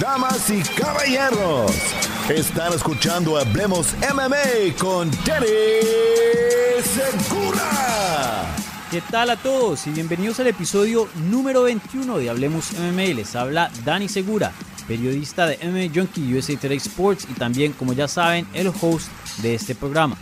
[0.00, 1.70] Damas y caballeros,
[2.28, 5.46] están escuchando Hablemos MMA con Danny
[6.82, 8.56] Segura.
[8.90, 13.14] ¿Qué tal a todos y bienvenidos al episodio número 21 de Hablemos MMA?
[13.14, 14.52] Les habla Dani Segura,
[14.88, 19.08] periodista de MMA Junkie USA Today Sports y también, como ya saben, el host
[19.42, 20.16] de este programa.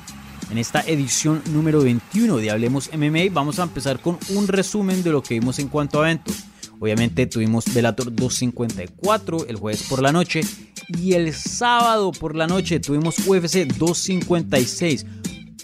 [0.50, 5.10] En esta edición número 21 de Hablemos MMA vamos a empezar con un resumen de
[5.10, 6.51] lo que vimos en cuanto a eventos.
[6.82, 10.40] Obviamente tuvimos Velator 254 el jueves por la noche
[10.88, 15.06] y el sábado por la noche tuvimos UFC 256.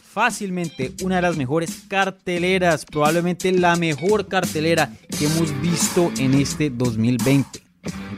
[0.00, 6.70] Fácilmente una de las mejores carteleras, probablemente la mejor cartelera que hemos visto en este
[6.70, 7.64] 2020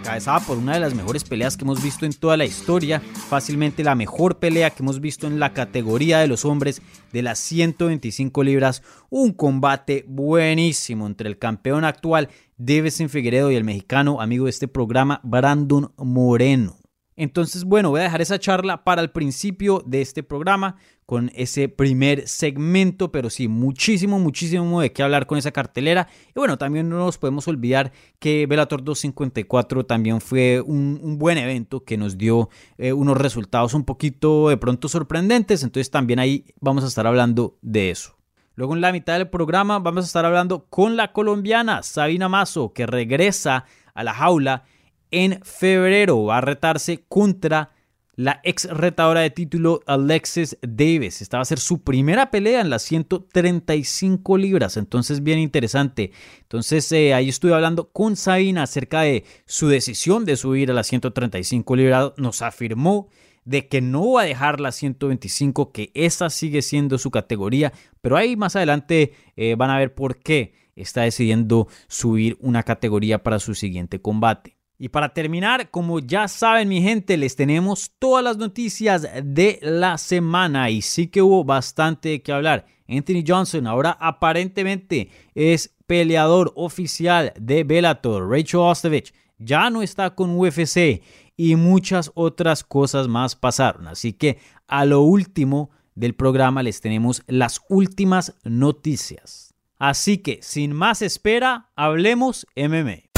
[0.01, 3.85] encabezada por una de las mejores peleas que hemos visto en toda la historia, fácilmente
[3.85, 6.81] la mejor pelea que hemos visto en la categoría de los hombres
[7.13, 12.29] de las 125 libras, un combate buenísimo entre el campeón actual
[12.63, 16.77] Davison Figueredo y el mexicano amigo de este programa Brandon Moreno.
[17.17, 21.71] Entonces, bueno, voy a dejar esa charla para el principio de este programa con ese
[21.71, 26.09] primer segmento, pero sí, muchísimo, muchísimo de qué hablar con esa cartelera.
[26.29, 31.83] Y bueno, también no nos podemos olvidar que Bellator 254 también fue un, buen evento
[31.85, 36.85] que nos dio eh, unos resultados un poquito de pronto sorprendentes, entonces también ahí vamos
[36.85, 38.20] a estar hablando de eso.
[38.61, 42.75] Luego en la mitad del programa vamos a estar hablando con la colombiana Sabina Mazo,
[42.75, 44.65] que regresa a la jaula
[45.11, 46.25] en febrero.
[46.25, 47.71] Va a retarse contra
[48.17, 51.23] la ex retadora de título Alexis Davis.
[51.23, 56.13] Esta va a ser su primera pelea en las 135 libras, entonces bien interesante.
[56.43, 60.87] Entonces eh, ahí estuve hablando con Sabina acerca de su decisión de subir a las
[60.89, 62.13] 135 libras.
[62.19, 63.09] Nos afirmó
[63.45, 68.17] de que no va a dejar las 125, que esa sigue siendo su categoría, pero
[68.17, 73.39] ahí más adelante eh, van a ver por qué está decidiendo subir una categoría para
[73.39, 74.57] su siguiente combate.
[74.79, 79.99] Y para terminar, como ya saben mi gente, les tenemos todas las noticias de la
[79.99, 82.65] semana y sí que hubo bastante que hablar.
[82.89, 88.31] Anthony Johnson ahora aparentemente es peleador oficial de Bellator.
[88.31, 91.03] Rachel Ostovich ya no está con UFC
[91.43, 93.89] y muchas otras cosas más pasaron.
[93.89, 94.37] Así que
[94.69, 99.55] a lo último del programa les tenemos las últimas noticias.
[99.79, 103.09] Así que sin más espera, hablemos MMA.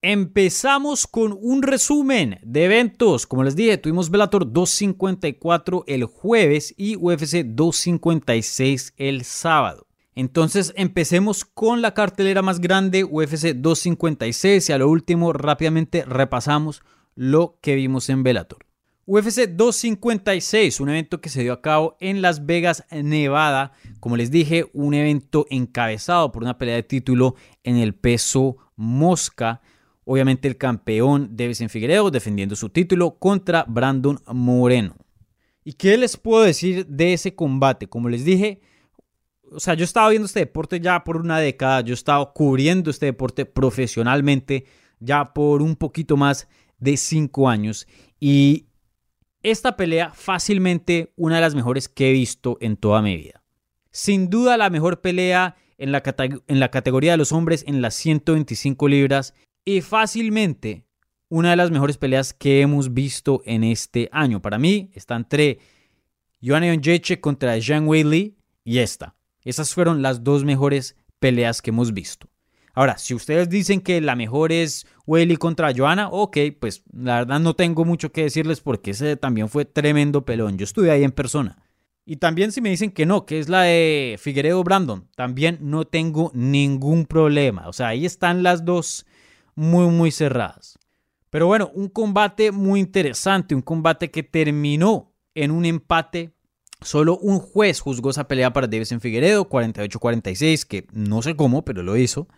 [0.00, 3.26] Empezamos con un resumen de eventos.
[3.26, 9.86] Como les dije, tuvimos Bellator 254 el jueves y UFC 256 el sábado.
[10.14, 16.82] Entonces empecemos con la cartelera más grande, UFC 256, y a lo último rápidamente repasamos
[17.14, 18.66] lo que vimos en Bellator.
[19.06, 23.72] UFC 256, un evento que se dio a cabo en Las Vegas, Nevada.
[24.00, 27.34] Como les dije, un evento encabezado por una pelea de título
[27.64, 29.60] en el peso mosca
[30.04, 34.96] obviamente el campeón Davison Figueiredo defendiendo su título contra Brandon Moreno.
[35.64, 37.88] ¿Y qué les puedo decir de ese combate?
[37.88, 38.60] Como les dije,
[39.54, 43.06] o sea, yo estaba viendo este deporte ya por una década, yo estaba cubriendo este
[43.06, 44.64] deporte profesionalmente
[45.00, 46.48] ya por un poquito más
[46.78, 47.86] de cinco años
[48.20, 48.66] y
[49.42, 53.42] esta pelea fácilmente una de las mejores que he visto en toda mi vida.
[53.90, 56.00] Sin duda la mejor pelea en la,
[56.70, 59.34] categoría de los hombres en las 125 libras
[59.64, 60.86] y fácilmente
[61.28, 64.40] una de las mejores peleas que hemos visto en este año.
[64.40, 65.58] Para mí está entre
[66.40, 69.16] Joanna Jacek contra Jean Wei y esta.
[69.44, 72.28] Esas fueron las dos mejores peleas que hemos visto.
[72.74, 77.38] Ahora, si ustedes dicen que la mejor es Weili contra Joanna, ok, pues la verdad
[77.38, 80.56] no tengo mucho que decirles porque ese también fue tremendo pelón.
[80.56, 81.58] Yo estuve ahí en persona.
[82.04, 85.84] Y también si me dicen que no, que es la de Figueredo Brandon, también no
[85.84, 87.68] tengo ningún problema.
[87.68, 89.06] O sea, ahí están las dos
[89.54, 90.78] muy, muy cerradas.
[91.30, 96.32] Pero bueno, un combate muy interesante, un combate que terminó en un empate.
[96.84, 101.82] Solo un juez juzgó esa pelea para Davison Figueredo, 48-46, que no sé cómo, pero
[101.82, 102.28] lo hizo.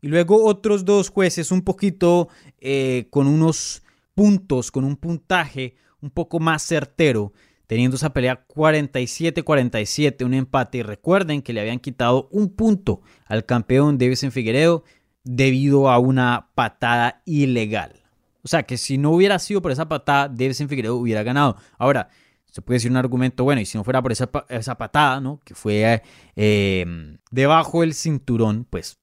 [0.00, 2.28] Y luego otros dos jueces un poquito
[2.60, 3.82] eh, con unos
[4.14, 7.32] puntos, con un puntaje un poco más certero,
[7.66, 10.78] teniendo esa pelea 47-47, un empate.
[10.78, 14.84] Y recuerden que le habían quitado un punto al campeón Davison Figueredo
[15.24, 18.00] debido a una patada ilegal.
[18.42, 21.56] O sea, que si no hubiera sido por esa patada, Davison Figueredo hubiera ganado.
[21.78, 22.08] Ahora,
[22.50, 25.40] se puede decir un argumento, bueno, y si no fuera por esa, esa patada, ¿no?
[25.44, 26.02] Que fue
[26.36, 29.00] eh, debajo del cinturón, pues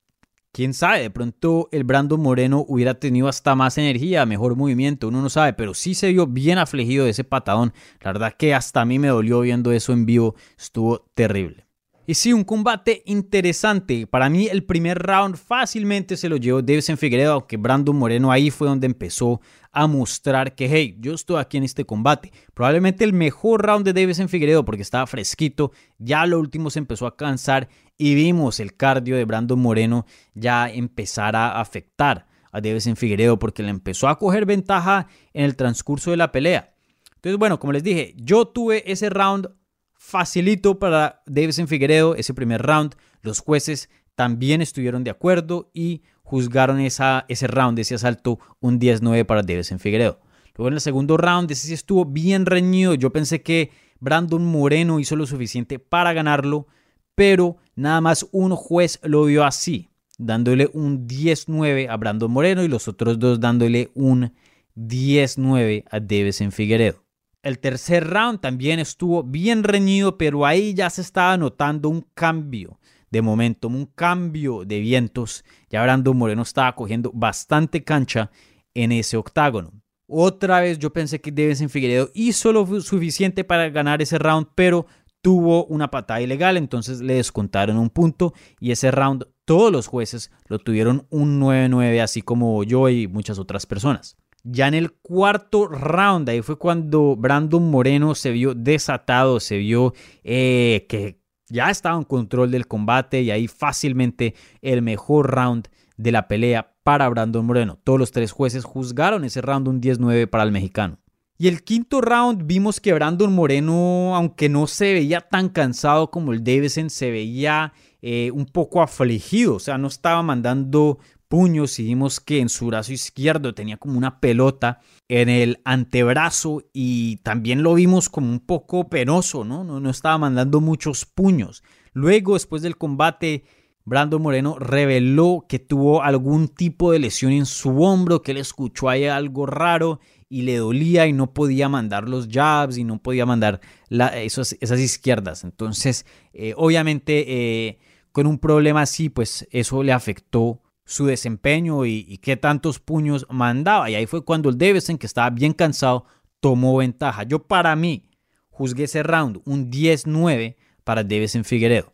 [0.52, 5.22] quién sabe, de pronto el Brandon Moreno hubiera tenido hasta más energía, mejor movimiento, uno
[5.22, 7.74] no sabe, pero sí se vio bien afligido de ese patadón.
[8.02, 11.67] La verdad que hasta a mí me dolió viendo eso en vivo, estuvo terrible.
[12.10, 14.08] Y sí, un combate interesante.
[14.08, 18.50] Para mí el primer round fácilmente se lo llevó Davison Figueredo, aunque Brandon Moreno ahí
[18.50, 19.42] fue donde empezó
[19.74, 22.32] a mostrar que, hey, yo estoy aquí en este combate.
[22.54, 25.74] Probablemente el mejor round de Davison Figueredo porque estaba fresquito.
[25.98, 27.68] Ya lo último se empezó a cansar
[27.98, 33.64] y vimos el cardio de Brandon Moreno ya empezar a afectar a Davison Figueredo porque
[33.64, 36.74] le empezó a coger ventaja en el transcurso de la pelea.
[37.16, 39.50] Entonces, bueno, como les dije, yo tuve ese round
[39.98, 42.96] facilito para Davison Figueredo ese primer round.
[43.22, 49.26] Los jueces también estuvieron de acuerdo y juzgaron esa, ese round, ese asalto, un 10-9
[49.26, 50.20] para Davison Figueredo.
[50.56, 52.96] Luego en el segundo round, ese sí estuvo bien reñido.
[52.96, 56.68] Yo pensé que Brandon Moreno hizo lo suficiente para ganarlo,
[57.16, 62.68] pero nada más un juez lo vio así, dándole un 10-9 a Brandon Moreno y
[62.68, 64.34] los otros dos dándole un
[64.76, 67.07] 10-9 a Davison Figueredo.
[67.48, 72.78] El tercer round también estuvo bien reñido, pero ahí ya se estaba notando un cambio
[73.10, 75.46] de momentum, un cambio de vientos.
[75.70, 78.32] Ya Brandon Moreno estaba cogiendo bastante cancha
[78.74, 79.72] en ese octágono.
[80.08, 84.86] Otra vez yo pensé que en Figueredo hizo lo suficiente para ganar ese round, pero
[85.22, 90.32] tuvo una patada ilegal, entonces le descontaron un punto y ese round todos los jueces
[90.48, 94.18] lo tuvieron un 9-9, así como yo y muchas otras personas.
[94.50, 99.94] Ya en el cuarto round, ahí fue cuando Brandon Moreno se vio desatado, se vio
[100.24, 105.68] eh, que ya estaba en control del combate y ahí fácilmente el mejor round
[105.98, 107.78] de la pelea para Brandon Moreno.
[107.84, 110.98] Todos los tres jueces juzgaron ese round un 10-9 para el mexicano.
[111.38, 116.32] Y el quinto round vimos que Brandon Moreno, aunque no se veía tan cansado como
[116.32, 121.84] el Davison, se veía eh, un poco afligido, o sea, no estaba mandando puños y
[121.84, 127.64] vimos que en su brazo izquierdo tenía como una pelota en el antebrazo y también
[127.64, 129.64] lo vimos como un poco penoso, ¿no?
[129.64, 131.64] No, no estaba mandando muchos puños.
[131.94, 133.44] Luego, después del combate,
[133.88, 138.90] Brandon Moreno reveló que tuvo algún tipo de lesión en su hombro, que él escuchó
[138.90, 143.26] ahí algo raro y le dolía y no podía mandar los jabs y no podía
[143.26, 145.46] mandar esas izquierdas.
[145.46, 147.80] Entonces, eh, obviamente, eh,
[148.12, 153.90] con un problema así, pues eso le afectó su desempeño y, qué tantos puños mandaba.
[153.90, 156.06] Y ahí fue cuando el Davison, que estaba bien cansado,
[156.40, 157.24] tomó ventaja.
[157.24, 158.10] Yo para mí
[158.50, 160.56] juzgué ese round un 10-9
[160.86, 161.94] para Davison Figueredo.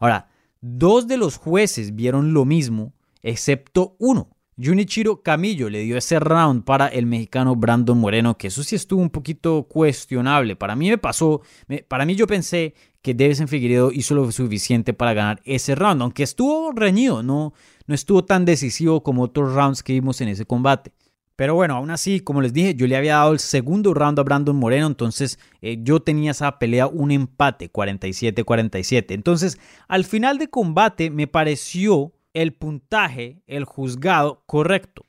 [0.00, 0.28] Ahora,
[0.60, 2.92] dos de los jueces vieron lo mismo,
[3.22, 4.28] excepto uno.
[4.60, 9.00] Junichiro Camillo le dio ese round para el mexicano Brandon Moreno, que eso sí estuvo
[9.00, 10.56] un poquito cuestionable.
[10.56, 11.42] Para mí me pasó,
[11.88, 16.22] para mí yo pensé que Davison Figueredo hizo lo suficiente para ganar ese round, aunque
[16.22, 17.52] estuvo reñido, no,
[17.86, 20.92] no estuvo tan decisivo como otros rounds que vimos en ese combate.
[21.36, 24.22] Pero bueno, aún así, como les dije, yo le había dado el segundo round a
[24.22, 29.06] Brandon Moreno, entonces eh, yo tenía esa pelea un empate, 47-47.
[29.14, 29.58] Entonces,
[29.88, 35.04] al final de combate me pareció el puntaje, el juzgado correcto.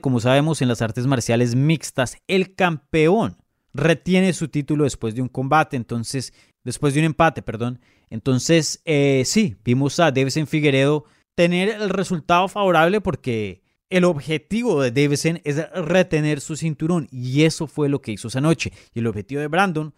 [0.00, 3.36] Como sabemos en las artes marciales mixtas, el campeón
[3.72, 6.32] retiene su título después de un combate, entonces,
[6.62, 7.80] después de un empate, perdón.
[8.10, 14.90] Entonces, eh, sí, vimos a Davison Figueredo tener el resultado favorable porque el objetivo de
[14.90, 18.72] Davison es retener su cinturón y eso fue lo que hizo esa noche.
[18.92, 19.94] Y el objetivo de Brandon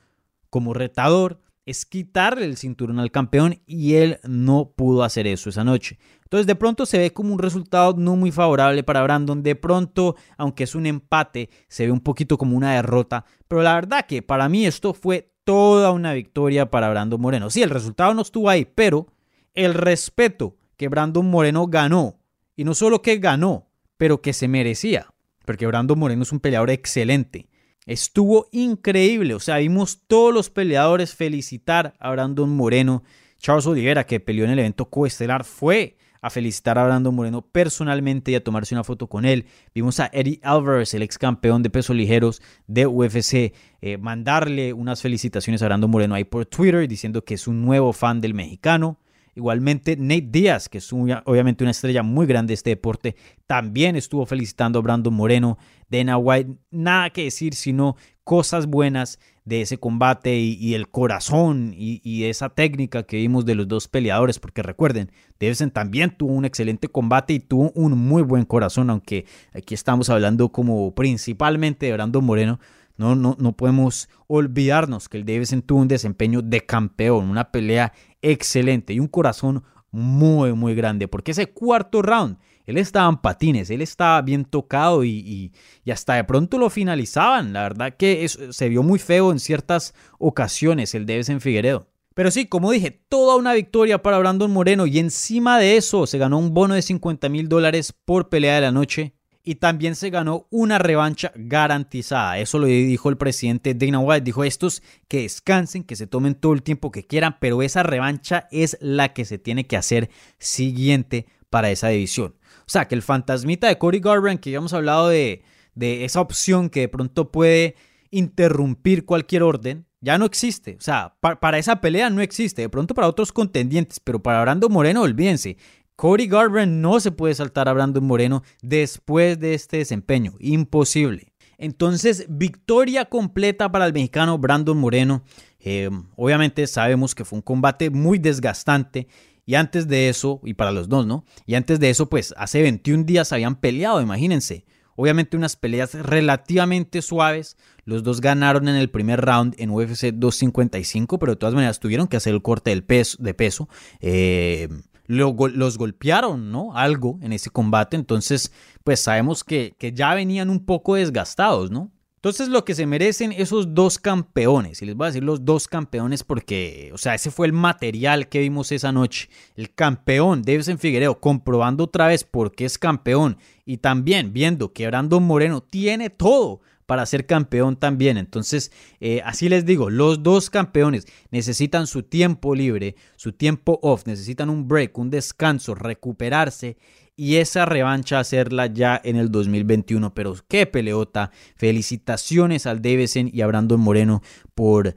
[0.50, 5.64] como retador es quitarle el cinturón al campeón y él no pudo hacer eso esa
[5.64, 5.98] noche.
[6.22, 9.42] Entonces de pronto se ve como un resultado no muy favorable para Brandon.
[9.42, 13.24] De pronto, aunque es un empate, se ve un poquito como una derrota.
[13.48, 17.50] Pero la verdad que para mí esto fue toda una victoria para Brandon Moreno.
[17.50, 19.06] Sí, el resultado no estuvo ahí, pero
[19.54, 22.18] el respeto que Brandon Moreno ganó.
[22.54, 25.14] Y no solo que ganó, pero que se merecía.
[25.44, 27.48] Porque Brandon Moreno es un peleador excelente.
[27.86, 29.34] Estuvo increíble.
[29.34, 33.04] O sea, vimos todos los peleadores felicitar a Brandon Moreno.
[33.38, 38.32] Charles Oliveira, que peleó en el evento coestelar, fue a felicitar a Brandon Moreno personalmente
[38.32, 39.46] y a tomarse una foto con él.
[39.72, 45.00] Vimos a Eddie Alvarez, el ex campeón de pesos ligeros de UFC, eh, mandarle unas
[45.00, 48.98] felicitaciones a Brandon Moreno ahí por Twitter diciendo que es un nuevo fan del mexicano.
[49.36, 53.16] Igualmente, Nate Díaz, que es obviamente una estrella muy grande de este deporte,
[53.46, 55.58] también estuvo felicitando a Brandon Moreno.
[55.90, 62.24] Dana White, nada que decir, sino cosas buenas de ese combate y, el corazón y,
[62.24, 66.88] esa técnica que vimos de los dos peleadores, porque recuerden, Davison también tuvo un excelente
[66.88, 72.24] combate y tuvo un muy buen corazón, aunque aquí estamos hablando como principalmente de Brandon
[72.24, 72.58] Moreno,
[72.96, 77.92] no, no, no podemos olvidarnos que el Davison tuvo un desempeño de campeón, una pelea
[78.30, 83.70] excelente y un corazón muy, muy grande, porque ese cuarto round, él estaba en patines,
[83.70, 85.52] él estaba bien tocado y,
[85.84, 87.52] y, hasta de pronto lo finalizaban.
[87.52, 91.88] La verdad que se vio muy feo en ciertas ocasiones el Davison Figueredo.
[92.14, 96.18] Pero sí, como dije, toda una victoria para Brandon Moreno y encima de eso se
[96.18, 99.15] ganó un bono de 50 mil dólares por pelea de la noche
[99.48, 102.40] y también se ganó una revancha garantizada.
[102.40, 104.24] Eso lo dijo el presidente Dana White.
[104.24, 108.48] Dijo estos que descansen, que se tomen todo el tiempo que quieran, pero esa revancha
[108.50, 110.10] es la que se tiene que hacer
[110.40, 112.34] siguiente para esa división.
[112.62, 115.44] O sea, que el fantasmita de Cody Garbrandt, que ya hemos hablado de,
[115.76, 117.76] de esa opción que de pronto puede
[118.10, 120.74] interrumpir cualquier orden, ya no existe.
[120.76, 122.62] O sea, para esa pelea no existe.
[122.62, 125.56] De pronto para otros contendientes, pero para Brando Moreno, olvídense.
[125.96, 130.34] Cody Garbrandt no se puede saltar a Brandon Moreno después de este desempeño.
[130.38, 131.32] Imposible.
[131.56, 135.24] Entonces, victoria completa para el mexicano Brandon Moreno.
[135.58, 139.08] Eh, obviamente sabemos que fue un combate muy desgastante.
[139.46, 141.24] Y antes de eso, y para los dos, ¿no?
[141.46, 144.66] Y antes de eso, pues hace 21 días habían peleado, imagínense.
[144.96, 147.56] Obviamente unas peleas relativamente suaves.
[147.84, 152.08] Los dos ganaron en el primer round en UFC 255, pero de todas maneras tuvieron
[152.08, 153.68] que hacer el corte del peso, de peso.
[154.00, 154.68] Eh,
[155.06, 156.76] los golpearon, ¿no?
[156.76, 158.52] Algo en ese combate, entonces
[158.84, 161.90] pues sabemos que, que ya venían un poco desgastados, ¿no?
[162.26, 165.68] Entonces lo que se merecen esos dos campeones, y les voy a decir los dos
[165.68, 169.28] campeones porque, o sea, ese fue el material que vimos esa noche.
[169.54, 174.88] El campeón, Davison Figueredo, comprobando otra vez por qué es campeón y también viendo que
[174.88, 178.16] Brandon Moreno tiene todo para ser campeón también.
[178.16, 184.06] Entonces, eh, así les digo, los dos campeones necesitan su tiempo libre, su tiempo off,
[184.06, 186.78] necesitan un break, un descanso, recuperarse
[187.16, 190.14] y esa revancha hacerla ya en el 2021.
[190.14, 191.30] Pero qué peleota.
[191.56, 194.22] Felicitaciones al Davison y a Brandon Moreno
[194.54, 194.94] por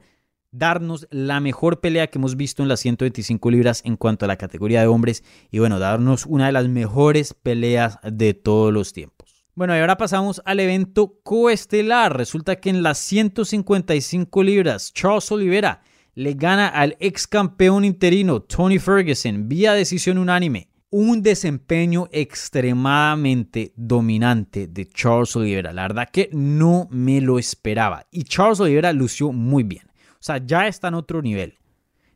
[0.52, 4.36] darnos la mejor pelea que hemos visto en las 125 libras en cuanto a la
[4.36, 9.39] categoría de hombres y bueno, darnos una de las mejores peleas de todos los tiempos.
[9.60, 12.16] Bueno, y ahora pasamos al evento coestelar.
[12.16, 15.82] Resulta que en las 155 libras, Charles Oliveira
[16.14, 20.70] le gana al ex campeón interino Tony Ferguson vía decisión unánime.
[20.88, 25.74] Un desempeño extremadamente dominante de Charles Oliveira.
[25.74, 28.06] La verdad que no me lo esperaba.
[28.10, 29.84] Y Charles Oliveira lució muy bien.
[30.12, 31.58] O sea, ya está en otro nivel.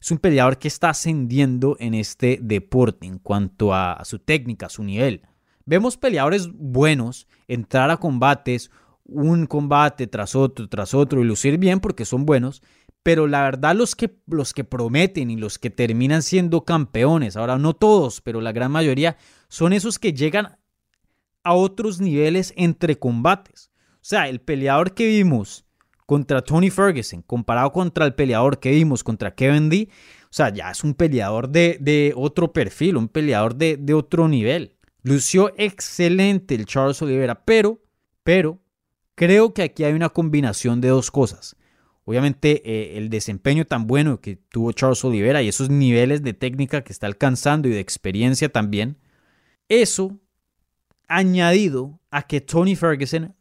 [0.00, 4.64] Es un peleador que está ascendiendo en este deporte en cuanto a, a su técnica,
[4.64, 5.20] a su nivel.
[5.66, 8.70] Vemos peleadores buenos entrar a combates,
[9.04, 12.62] un combate tras otro, tras otro y lucir bien porque son buenos,
[13.02, 17.58] pero la verdad los que, los que prometen y los que terminan siendo campeones, ahora
[17.58, 19.16] no todos, pero la gran mayoría,
[19.48, 20.56] son esos que llegan
[21.44, 23.70] a otros niveles entre combates.
[23.96, 25.66] O sea, el peleador que vimos
[26.06, 29.88] contra Tony Ferguson, comparado contra el peleador que vimos contra Kevin D,
[30.24, 34.28] o sea, ya es un peleador de, de otro perfil, un peleador de, de otro
[34.28, 34.76] nivel.
[35.04, 37.78] Lució excelente el Charles Oliveira, pero,
[38.22, 38.58] pero,
[39.14, 41.56] creo que aquí hay una combinación de dos cosas.
[42.06, 46.82] Obviamente eh, el desempeño tan bueno que tuvo Charles Oliveira y esos niveles de técnica
[46.82, 48.96] que está alcanzando y de experiencia también.
[49.68, 50.18] Eso
[51.06, 53.34] añadido a que Tony Ferguson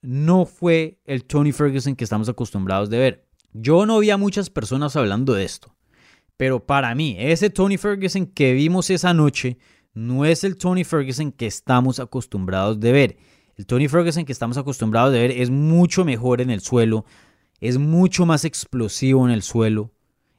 [0.00, 3.28] no fue el Tony Ferguson que estamos acostumbrados de ver.
[3.52, 5.76] Yo no vi a muchas personas hablando de esto,
[6.38, 9.58] pero para mí ese Tony Ferguson que vimos esa noche
[9.94, 13.16] no es el Tony Ferguson que estamos acostumbrados de ver.
[13.56, 17.04] El Tony Ferguson que estamos acostumbrados de ver es mucho mejor en el suelo,
[17.60, 19.92] es mucho más explosivo en el suelo,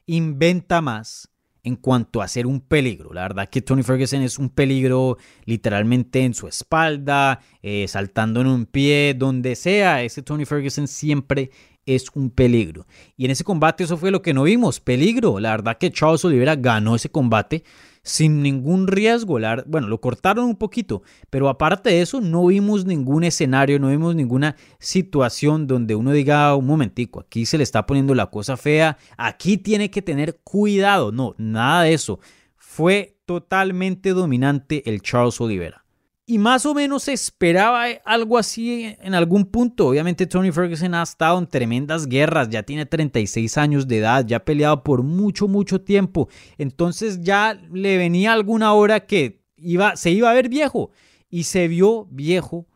[0.08, 1.30] inventa más
[1.64, 3.14] en cuanto a ser un peligro.
[3.14, 8.48] La verdad que Tony Ferguson es un peligro literalmente en su espalda, eh, saltando en
[8.48, 10.04] un pie, donde sea.
[10.04, 11.52] Ese Tony Ferguson siempre
[11.86, 12.88] es un peligro.
[13.16, 15.40] Y en ese combate eso fue lo que no vimos, peligro.
[15.40, 17.64] La verdad que Charles Oliveira ganó ese combate
[18.04, 19.40] sin ningún riesgo.
[19.66, 24.16] Bueno, lo cortaron un poquito, pero aparte de eso no vimos ningún escenario, no vimos
[24.16, 28.98] ninguna situación donde uno diga, un momentico, aquí se le está poniendo la cosa fea,
[29.18, 31.12] aquí tiene que tener cuidado.
[31.12, 32.20] No, nada de eso.
[32.56, 35.86] Fue totalmente dominante el Charles Oliveira.
[36.26, 39.88] Y más o menos se esperaba algo así en algún punto.
[39.88, 44.38] Obviamente Tony Ferguson ha estado en tremendas guerras, ya tiene 36 años de edad, ya
[44.38, 46.30] ha peleado por mucho, mucho tiempo.
[46.58, 50.92] Entonces ya le venía alguna hora que iba, se iba a ver viejo.
[51.30, 52.68] Y se vio viejo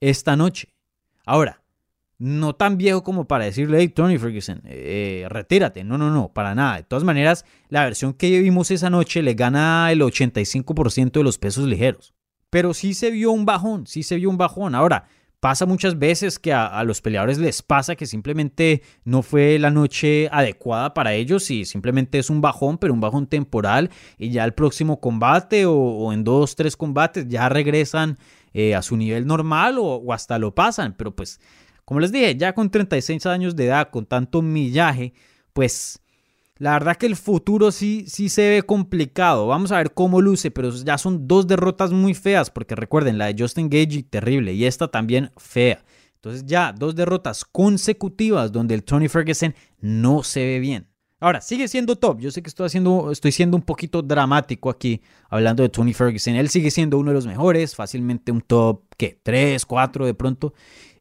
[0.00, 0.68] esta noche.
[1.24, 1.62] Ahora,
[2.18, 5.84] no tan viejo como para decirle, hey, Tony Ferguson, eh, retírate.
[5.84, 6.76] No, no, no, para nada.
[6.76, 11.38] De todas maneras, la versión que vimos esa noche le gana el 85% de los
[11.38, 12.14] pesos ligeros.
[12.50, 14.74] Pero sí se vio un bajón, sí se vio un bajón.
[14.74, 15.08] Ahora,
[15.40, 20.28] pasa muchas veces que a, los peleadores les pasa que simplemente no fue la noche
[20.32, 24.54] adecuada para ellos y simplemente es un bajón, pero un bajón temporal y ya el
[24.54, 28.18] próximo combate o, en dos, tres combates ya regresan
[28.54, 30.94] eh, a su nivel normal o hasta lo pasan.
[30.96, 31.40] Pero pues
[31.86, 35.14] como les dije, ya con 36 años de edad, con tanto millaje,
[35.52, 36.02] pues
[36.58, 39.46] la verdad que el futuro sí, sí se ve complicado.
[39.46, 43.26] Vamos a ver cómo luce, pero ya son dos derrotas muy feas, porque recuerden, la
[43.26, 45.84] de Justin Gage terrible y esta también fea.
[46.14, 50.88] Entonces ya dos derrotas consecutivas donde el Tony Ferguson no se ve bien.
[51.20, 52.20] Ahora, sigue siendo top.
[52.20, 56.34] Yo sé que estoy, haciendo, estoy siendo un poquito dramático aquí hablando de Tony Ferguson.
[56.34, 59.18] Él sigue siendo uno de los mejores, fácilmente un top, ¿qué?
[59.22, 60.52] 3, 4 de pronto.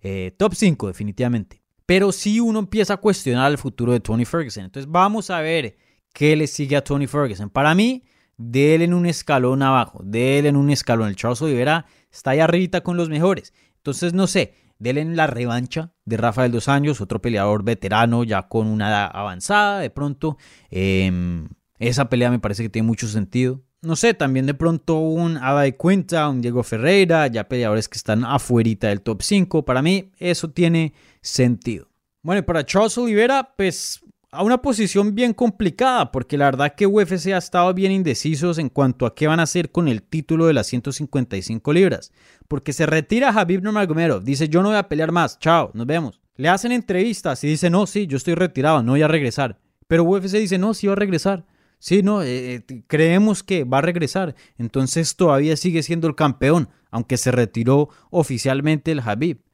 [0.02, 1.65] Eh, top 5 definitivamente.
[1.86, 4.66] Pero si uno empieza a cuestionar el futuro de Tony Ferguson.
[4.66, 5.78] Entonces vamos a ver
[6.14, 7.50] qué le sigue a Tony Ferguson.
[7.50, 8.04] Para mí,
[8.38, 11.10] de en un escalón abajo, de él en un escalón.
[11.10, 13.54] El Charles Oliveira está ahí arribita con los mejores.
[13.78, 18.24] Entonces, no sé, de él en la revancha de Rafael Dos Años, otro peleador veterano
[18.24, 20.38] ya con una edad avanzada de pronto.
[20.70, 21.48] Em,
[21.80, 25.74] esa pelea me parece que tiene mucho sentido no sé, también de pronto un Abay
[25.74, 29.64] Cuenta, un Diego Ferreira, ya peleadores que están afuerita del top 5.
[29.64, 30.94] Para mí eso tiene
[31.26, 31.88] sentido.
[32.22, 34.02] Bueno, y para Charles Oliveira, pues
[34.32, 38.70] a una posición bien complicada, porque la verdad que UFC ha estado bien indecisos en
[38.70, 42.12] cuanto a qué van a hacer con el título de las 155 libras.
[42.48, 46.20] Porque se retira Habib Nurmagomedov, dice yo no voy a pelear más, chao, nos vemos.
[46.36, 49.58] Le hacen entrevistas y dice no, sí, yo estoy retirado, no voy a regresar.
[49.88, 51.46] Pero UFC dice no, sí va a regresar.
[51.80, 54.36] Sí, no, eh, eh, creemos que va a regresar.
[54.58, 59.45] Entonces todavía sigue siendo el campeón, aunque se retiró oficialmente el Habib.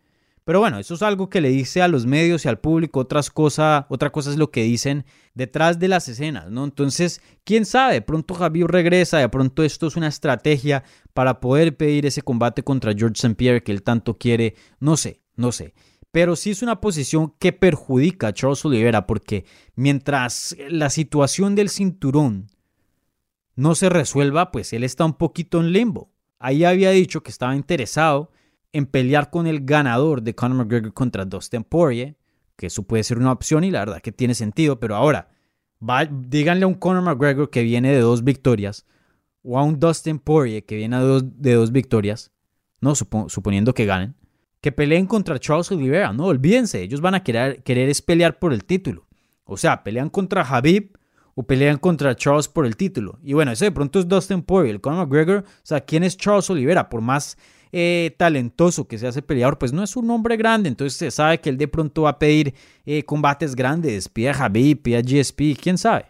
[0.51, 2.99] Pero bueno, eso es algo que le dice a los medios y al público.
[2.99, 6.65] Otras cosa, otra cosa es lo que dicen detrás de las escenas, ¿no?
[6.65, 11.77] Entonces, quién sabe, de pronto Habib regresa, de pronto esto es una estrategia para poder
[11.77, 13.35] pedir ese combate contra George St.
[13.35, 14.55] Pierre que él tanto quiere.
[14.81, 15.73] No sé, no sé
[16.11, 21.69] pero sí es una posición que perjudica a Charles Oliveira porque mientras la situación del
[21.69, 22.47] cinturón
[23.55, 26.11] no se resuelva, pues él está un poquito en limbo.
[26.39, 28.31] Ahí había dicho que estaba interesado
[28.73, 32.17] en pelear con el ganador de Conor McGregor contra Dustin Poirier,
[32.55, 35.29] que eso puede ser una opción y la verdad que tiene sentido, pero ahora
[36.11, 38.85] díganle a un Conor McGregor que viene de dos victorias
[39.43, 42.31] o a un Dustin Poirier que viene de dos, de dos victorias,
[42.79, 44.15] no suponiendo que ganen,
[44.61, 46.13] que peleen contra Charles Oliveira.
[46.13, 49.07] No, olvídense, ellos van a querer, querer es pelear por el título.
[49.43, 50.97] O sea, pelean contra Habib
[51.33, 53.19] o pelean contra Charles por el título.
[53.23, 55.43] Y bueno, ese de pronto es Dustin Poirier, el Conor McGregor.
[55.45, 56.89] O sea, ¿quién es Charles Oliveira?
[56.89, 57.37] Por más
[57.71, 60.69] eh, talentoso que se hace peleador, pues no es un hombre grande.
[60.69, 62.53] Entonces se sabe que él de pronto va a pedir
[62.85, 64.09] eh, combates grandes.
[64.09, 66.05] Pide a Habib, pide a GSP, quién sabe.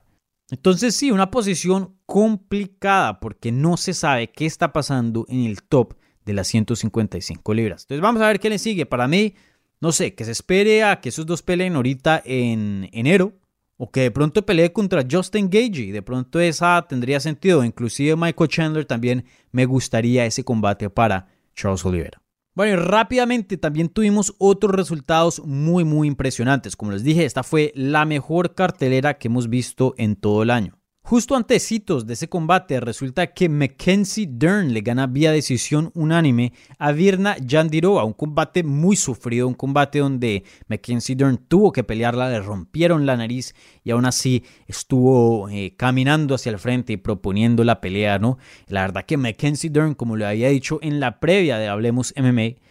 [0.50, 5.94] Entonces sí, una posición complicada porque no se sabe qué está pasando en el top
[6.26, 7.84] de las 155 libras.
[7.84, 8.86] Entonces vamos a ver qué le sigue.
[8.86, 9.36] Para mí,
[9.80, 13.34] no sé, que se espere a que esos dos peleen ahorita en enero
[13.78, 17.64] o que de pronto pelee contra Justin Gage de pronto esa tendría sentido.
[17.64, 21.28] Inclusive Michael Chandler también me gustaría ese combate para
[21.62, 22.22] Charles Oliveira.
[22.54, 26.76] Bueno, y rápidamente también tuvimos otros resultados muy muy impresionantes.
[26.76, 30.81] Como les dije, esta fue la mejor cartelera que hemos visto en todo el año.
[31.04, 36.92] Justo antecitos de ese combate resulta que Mackenzie Dern le gana vía decisión unánime a
[36.92, 42.40] Virna Yandiroa, un combate muy sufrido, un combate donde Mackenzie Dern tuvo que pelearla, le
[42.40, 47.82] rompieron la nariz y aún así estuvo eh, caminando hacia el frente y proponiendo la
[47.82, 48.38] pelea, ¿no?
[48.68, 52.62] La verdad que Mackenzie Dern, como le había dicho en la previa de Hablemos MMA,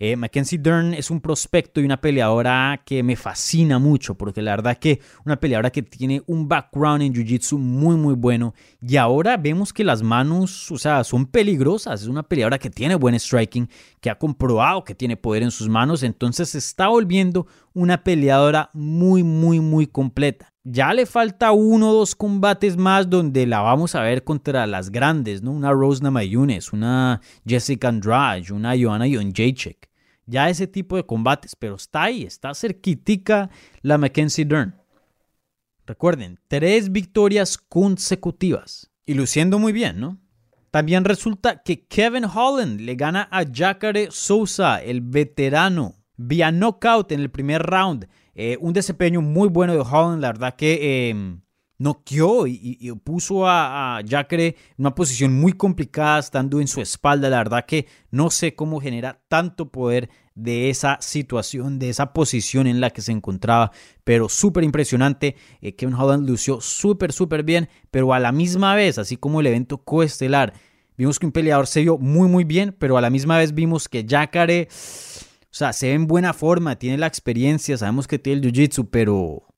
[0.00, 4.52] eh, Mackenzie Dern es un prospecto y una peleadora que me fascina mucho, porque la
[4.52, 8.54] verdad que una peleadora que tiene un background en Jiu-Jitsu muy, muy bueno.
[8.80, 12.02] Y ahora vemos que las manos, o sea, son peligrosas.
[12.02, 13.68] Es una peleadora que tiene buen striking,
[14.00, 16.02] que ha comprobado que tiene poder en sus manos.
[16.02, 17.46] Entonces se está volviendo
[17.78, 20.52] una peleadora muy, muy, muy completa.
[20.64, 24.90] Ya le falta uno o dos combates más donde la vamos a ver contra las
[24.90, 25.52] grandes, ¿no?
[25.52, 29.88] Una Rose Namajunas, una Jessica Andrade, una Joanna Jonjacek
[30.28, 34.76] ya ese tipo de combates, pero está ahí, está cerquitica la Mackenzie Dern.
[35.86, 40.18] Recuerden, tres victorias consecutivas y luciendo muy bien, ¿no?
[40.70, 47.20] También resulta que Kevin Holland le gana a Jacare Sousa, el veterano, vía knockout en
[47.20, 48.06] el primer round.
[48.34, 51.38] Eh, un desempeño muy bueno de Holland, la verdad que eh,
[51.78, 57.30] noqueó y, puso a, a en una posición muy complicada, estando en su espalda.
[57.30, 62.68] La verdad que no sé cómo genera tanto poder de esa situación, de esa posición
[62.68, 63.72] en la que se encontraba,
[64.04, 65.36] pero súper impresionante.
[65.60, 69.48] Eh, Kevin Holland lució súper, súper bien, pero a la misma vez, así como el
[69.48, 70.52] evento coestelar,
[70.96, 73.88] vimos que un peleador se vio muy, muy bien, pero a la misma vez vimos
[73.88, 74.68] que Jacare,
[75.58, 79.48] sea, se ve en buena forma, tiene la experiencia, sabemos que tiene el jiu-jitsu, pero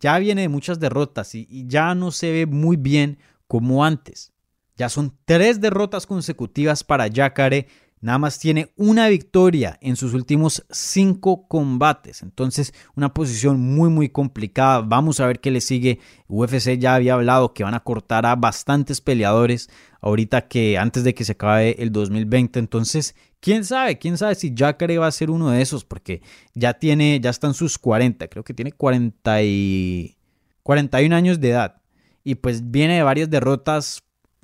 [0.00, 4.32] ya viene de muchas derrotas y, ya no se ve muy bien como antes.
[4.76, 7.66] Ya son tres derrotas consecutivas para Jacare.
[8.00, 12.22] Nada más tiene una victoria en sus últimos cinco combates.
[12.22, 14.82] Entonces, una posición muy, muy complicada.
[14.82, 15.98] Vamos a ver qué le sigue.
[16.28, 19.68] UFC ya había hablado que van a cortar a bastantes peleadores
[20.00, 22.60] ahorita que antes de que se acabe el 2020.
[22.60, 26.22] Entonces, quién sabe, quién sabe si Jacare va a ser uno de esos, porque
[26.54, 30.16] ya tiene, ya están sus 40, creo que tiene 40 y
[30.62, 31.80] 41 años de edad.
[32.24, 34.02] Y pues viene de varias derrotas.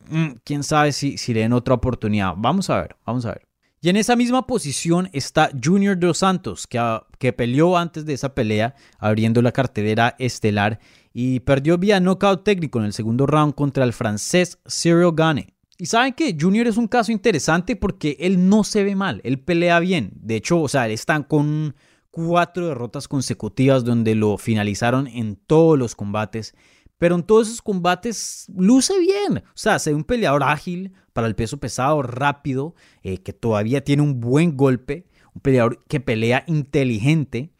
[0.09, 2.35] Mm, quién sabe si, si le den otra oportunidad.
[2.37, 3.43] Vamos a ver, vamos a ver.
[3.85, 6.81] Y en esa misma posición está Junior Dos Santos, que,
[7.19, 10.81] que peleó antes de esa pelea, abriendo la cartelera estelar
[11.13, 15.54] y perdió vía knockout técnico en el segundo round contra el francés Cyril Gane.
[15.79, 19.41] Y saben que Junior es un caso interesante porque él no se ve mal, él
[19.41, 20.13] pelea bien.
[20.15, 21.75] De hecho, o sea, él está con
[22.11, 26.55] cuatro derrotas consecutivas donde lo finalizaron en todos los combates.
[26.97, 29.39] Pero en todos esos combates luce bien.
[29.39, 33.83] O sea, se ve un peleador ágil para el peso pesado, rápido, eh, que todavía
[33.83, 35.09] tiene un buen golpe.
[35.35, 37.55] Un peleador que pelea inteligente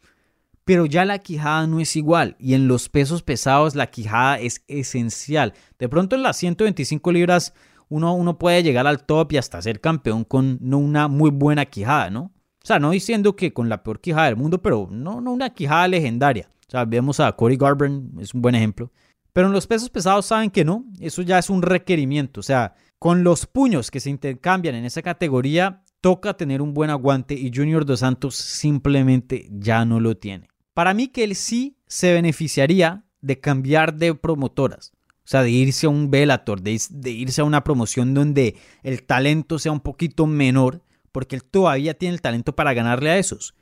[0.65, 4.63] pero ya la quijada no es igual y en los pesos pesados la quijada es
[4.67, 5.53] esencial.
[5.77, 7.53] De pronto en las 125 libras
[7.89, 11.65] uno, uno puede llegar al top y hasta ser campeón con no una muy buena
[11.65, 12.31] quijada, ¿no?
[12.63, 15.51] O sea, no diciendo que con la peor quijada del mundo, pero no, no una
[15.51, 16.49] quijada legendaria.
[16.67, 18.91] O sea, vemos a Cory Garburn, es un buen ejemplo.
[19.33, 22.39] Pero en los pesos pesados saben que no, eso ya es un requerimiento.
[22.39, 26.89] O sea, con los puños que se intercambian en esa categoría, toca tener un buen
[26.89, 30.47] aguante y Junior Dos Santos simplemente ya no lo tiene.
[30.73, 34.91] Para mí que él sí se beneficiaría de cambiar de promotoras.
[35.25, 36.79] O sea, de irse a un Bellator, de,
[37.11, 42.13] irse a una promoción donde el talento sea un poquito menor, porque él todavía tiene
[42.13, 43.55] el talento para ganarle a esos.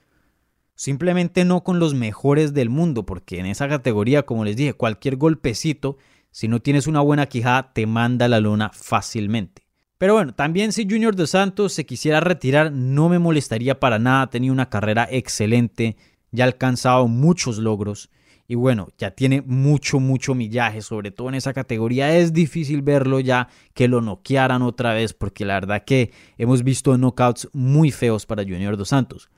[0.75, 5.15] Simplemente no con los mejores del mundo, porque en esa categoría, como les dije, cualquier
[5.15, 5.97] golpecito,
[6.31, 9.63] si no tienes una buena quijada, te manda la luna fácilmente.
[9.97, 14.29] Pero bueno, también si Junior de Santos se quisiera retirar, no me molestaría para nada.
[14.29, 15.95] Tenía una carrera excelente
[16.33, 18.09] ya ha alcanzado muchos logros
[18.53, 22.15] y bueno, ya tiene mucho, mucho millaje, sobre todo en esa categoría.
[22.15, 26.95] Es difícil verlo ya que lo noquearan otra vez, porque la verdad que hemos visto
[26.95, 29.31] knockouts muy feos para Junior Dos Santos.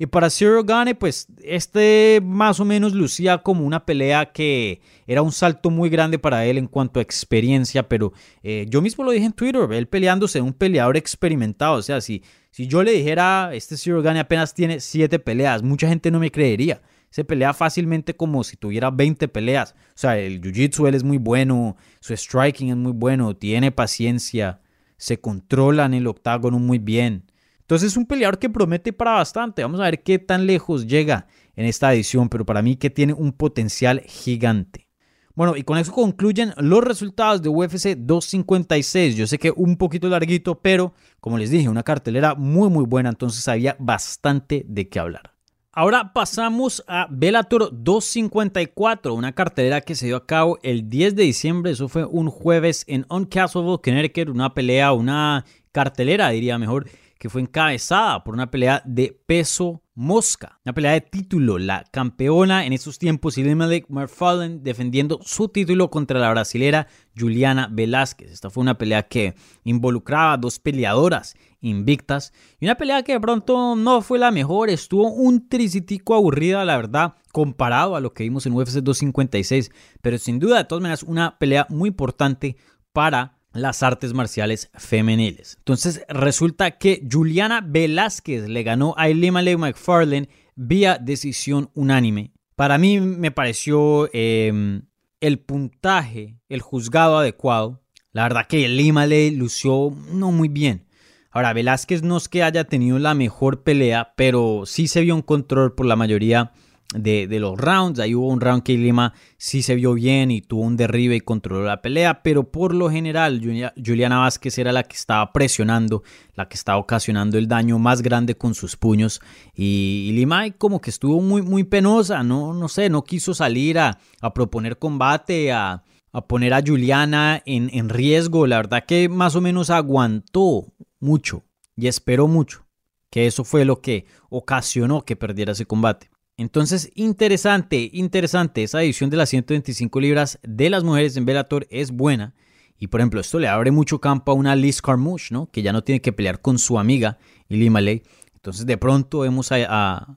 [0.00, 5.22] Y para Cyril Gane, pues este más o menos lucía como una pelea que era
[5.22, 9.12] un salto muy grande para él en cuanto a experiencia, pero eh, yo mismo lo
[9.12, 13.50] dije en Twitter, él peleándose un peleador experimentado, o sea, si si yo le dijera,
[13.54, 16.80] este Cyril Gane apenas tiene 7 peleas, mucha gente no me creería.
[17.10, 19.74] Se pelea fácilmente como si tuviera 20 peleas.
[19.90, 24.60] O sea, el jiu-jitsu él es muy bueno, su striking es muy bueno, tiene paciencia,
[24.96, 27.24] se controla en el octágono muy bien.
[27.60, 29.62] Entonces es un peleador que promete para bastante.
[29.62, 33.12] Vamos a ver qué tan lejos llega en esta edición, pero para mí que tiene
[33.12, 34.88] un potencial gigante.
[35.34, 39.14] Bueno, y con eso concluyen los resultados de UFC 256.
[39.14, 43.10] Yo sé que un poquito larguito, pero como les dije, una cartelera muy muy buena,
[43.10, 45.37] entonces había bastante de qué hablar.
[45.72, 51.24] Ahora pasamos a Bellator 254, una cartelera que se dio a cabo el 10 de
[51.24, 57.28] diciembre, eso fue un jueves en Uncastleville, Connecticut, una pelea, una cartelera diría mejor, que
[57.28, 61.58] fue encabezada por una pelea de peso mosca, una pelea de título.
[61.58, 68.30] La campeona en esos tiempos, Ilima-Malik Marfallen, defendiendo su título contra la brasilera Juliana Velázquez.
[68.30, 73.20] Esta fue una pelea que involucraba a dos peleadoras invictas y una pelea que de
[73.20, 78.24] pronto no fue la mejor, estuvo un tricitico aburrida, la verdad, comparado a lo que
[78.24, 79.70] vimos en UFC 256,
[80.02, 82.56] pero sin duda, de todas maneras, una pelea muy importante
[82.92, 85.56] para las artes marciales femeniles.
[85.58, 92.32] Entonces resulta que Juliana Velázquez le ganó a Elimale McFarlane vía decisión unánime.
[92.56, 94.82] Para mí me pareció em,
[95.20, 97.82] el puntaje, el juzgado adecuado.
[98.12, 100.87] La verdad que Elimale lució no muy bien.
[101.30, 105.22] Ahora, Velázquez no es que haya tenido la mejor pelea, pero sí se vio un
[105.22, 106.52] control por la mayoría
[106.94, 108.00] de, los rounds.
[108.00, 111.20] Ahí hubo un round que Lima sí se vio bien y tuvo un derribe y
[111.20, 113.42] controló la pelea, pero por lo general
[113.84, 116.02] Juliana Vázquez era la que estaba presionando,
[116.34, 119.20] la que estaba ocasionando el daño más grande con sus puños
[119.54, 123.98] y, Lima como que estuvo muy, muy penosa, no, no sé, no quiso salir a,
[124.34, 125.82] proponer combate, a,
[126.26, 128.46] poner a Juliana en, en riesgo.
[128.46, 131.44] La verdad que más o menos aguantó mucho
[131.76, 132.66] y esperó mucho,
[133.10, 136.10] que eso fue lo que ocasionó que perdiera ese combate.
[136.38, 138.62] Entonces, interesante, interesante.
[138.62, 142.34] Esa edición de las 125 libras de las mujeres en Bellator es buena.
[142.78, 145.50] Y por ejemplo, esto le abre mucho campo a una Liz Carmouche, ¿no?
[145.50, 148.04] Que ya no tiene que pelear con su amiga Lima Ley.
[148.34, 150.16] Entonces, de pronto vemos a,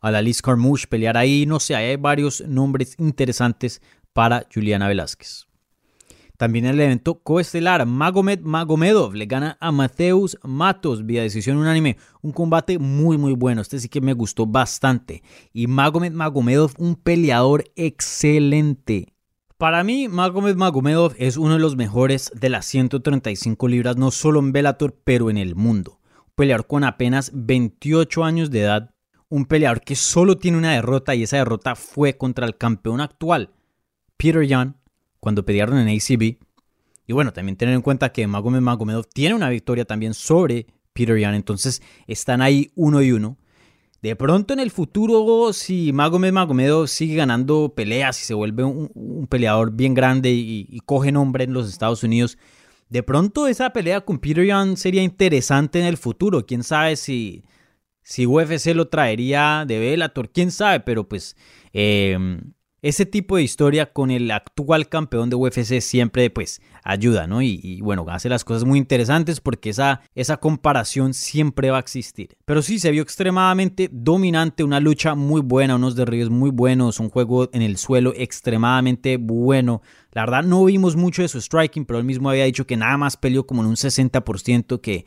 [0.00, 1.46] a, la Liz Carmouche pelear ahí.
[1.46, 3.80] No sé, hay varios nombres interesantes
[4.12, 5.45] para Juliana Velázquez.
[6.36, 11.96] También el evento coestelar, Magomed Magomedov le gana a Mateus Matos vía decisión unánime.
[12.20, 15.22] Un combate muy muy bueno, este sí que me gustó bastante.
[15.52, 19.14] Y Magomed Magomedov, un peleador excelente.
[19.56, 24.38] Para mí, Magomed Magomedov es uno de los mejores de las 135 libras, no solo
[24.40, 26.00] en Bellator, pero en el mundo.
[26.18, 28.90] Un peleador con apenas 28 años de edad,
[29.30, 33.54] un peleador que solo tiene una derrota y esa derrota fue contra el campeón actual,
[34.18, 34.74] Peter Young,
[35.26, 36.36] cuando pelearon en ACB.
[37.04, 41.18] Y bueno, también tener en cuenta que Magomed Magomedov tiene una victoria también sobre Peter
[41.18, 43.36] Yan, entonces están ahí uno y uno.
[44.02, 49.26] De pronto en el futuro, si Magomed Magomedov sigue ganando peleas y se vuelve un,
[49.28, 52.38] peleador bien grande y, coge nombre en los Estados Unidos,
[52.88, 56.46] de pronto esa pelea con Peter Yan sería interesante en el futuro.
[56.46, 57.42] Quién sabe si,
[58.04, 61.36] si UFC lo traería de Bellator, quién sabe, pero pues
[61.72, 62.16] eh,
[62.82, 67.42] ese tipo de historia con el actual campeón de UFC siempre pues ayuda, ¿no?
[67.42, 72.36] Y, bueno, hace las cosas muy interesantes porque esa, esa comparación siempre va a existir.
[72.44, 77.08] Pero sí, se vio extremadamente dominante, una lucha muy buena, unos derribes muy buenos, un
[77.08, 79.82] juego en el suelo extremadamente bueno.
[80.12, 82.96] La verdad no vimos mucho de su striking, pero él mismo había dicho que nada
[82.98, 85.04] más peleó como en un 60%, que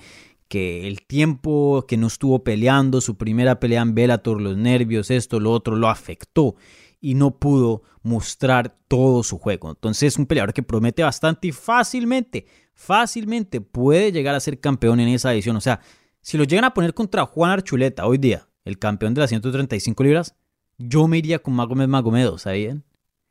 [0.49, 5.39] que el tiempo que no estuvo peleando, su primera pelea en Bellator, los nervios, esto,
[5.39, 6.55] lo otro, lo afectó
[6.99, 9.69] y no pudo mostrar todo su juego.
[9.69, 14.99] Entonces es un peleador que promete bastante y fácilmente, fácilmente puede llegar a ser campeón
[14.99, 15.55] en esa edición.
[15.55, 15.81] O sea,
[16.21, 20.03] si lo llegan a poner contra Juan Archuleta hoy día, el campeón de las 135
[20.03, 20.35] libras,
[20.77, 22.83] yo me iría con Magomed Magomedo, ¿sabían?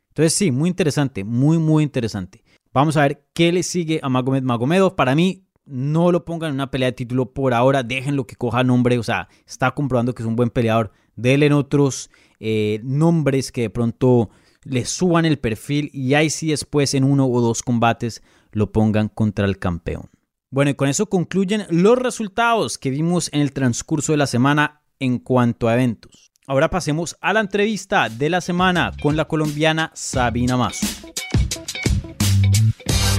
[0.09, 2.43] Entonces sí, muy interesante, muy, muy interesante.
[2.73, 4.97] Vamos a ver qué le sigue a Magomed Magomedo.
[4.97, 8.65] Para mí, no lo pongan en una pelea de título por ahora, déjenlo que coja
[8.65, 10.93] nombre, o sea, está comprobando que es un buen peleador.
[11.15, 14.31] Denle otros eh, nombres que de pronto
[14.65, 18.23] le suban el perfil y ahí sí después en uno o dos combates
[18.53, 20.11] lo pongan contra el campeón.
[20.51, 24.83] Bueno, y con eso concluyen los resultados que vimos en el transcurso de la semana
[24.99, 26.33] en cuanto a eventos.
[26.47, 30.87] Ahora pasemos a la entrevista de la semana con la colombiana Sabina Mazo.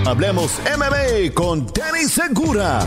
[0.05, 2.79] Hablemos MMA con Danny Segura.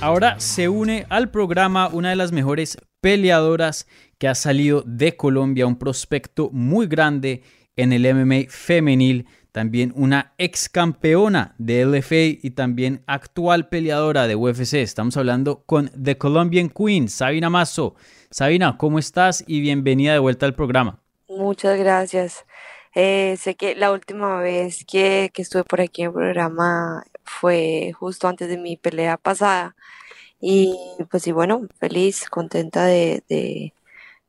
[0.00, 2.76] Ahora se une al programa una de las mejores
[3.08, 3.86] peleadoras
[4.18, 7.42] que ha salido de Colombia, un prospecto muy grande
[7.74, 14.36] en el MMA femenil, también una ex campeona de LFA y también actual peleadora de
[14.36, 14.74] UFC.
[14.74, 17.94] Estamos hablando con The Colombian Queen, Sabina Mazo.
[18.30, 19.42] Sabina, ¿cómo estás?
[19.46, 21.00] Y bienvenida de vuelta al programa.
[21.30, 22.44] Muchas gracias.
[22.94, 27.92] Eh, sé que la última vez que, que estuve por aquí en el programa fue
[27.98, 29.76] justo antes de mi pelea pasada
[30.40, 30.76] y
[31.10, 33.74] pues sí, bueno, feliz, contenta de, de,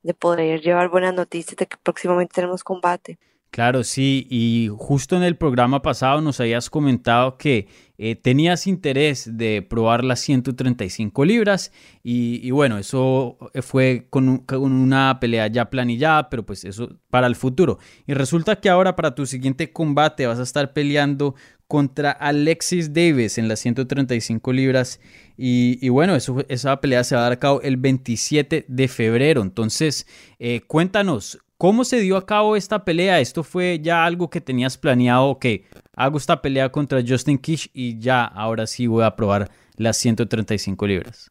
[0.03, 3.19] de poder llevar buenas noticias de que próximamente tenemos combate.
[3.51, 9.37] Claro, sí, y justo en el programa pasado nos habías comentado que eh, tenías interés
[9.37, 11.71] de probar las 135 libras
[12.03, 17.35] y, y bueno, eso fue con, una pelea ya planillada, pero pues eso para el
[17.35, 17.79] futuro.
[18.05, 21.33] Y resulta que ahora para tu siguiente combate vas a estar peleando
[21.67, 24.99] contra Alexis Davis en las 135 libras.
[25.37, 29.41] Y, bueno, eso, esa pelea se va a dar el 27 de febrero.
[29.41, 30.07] Entonces,
[30.39, 33.19] eh, cuéntanos, ¿cómo se dio a cabo esta pelea?
[33.19, 35.37] ¿Esto fue ya algo que tenías planeado?
[35.37, 39.97] que hago esta pelea contra Justin Kish y ya, ahora sí voy a probar las
[39.97, 41.29] 135 libras.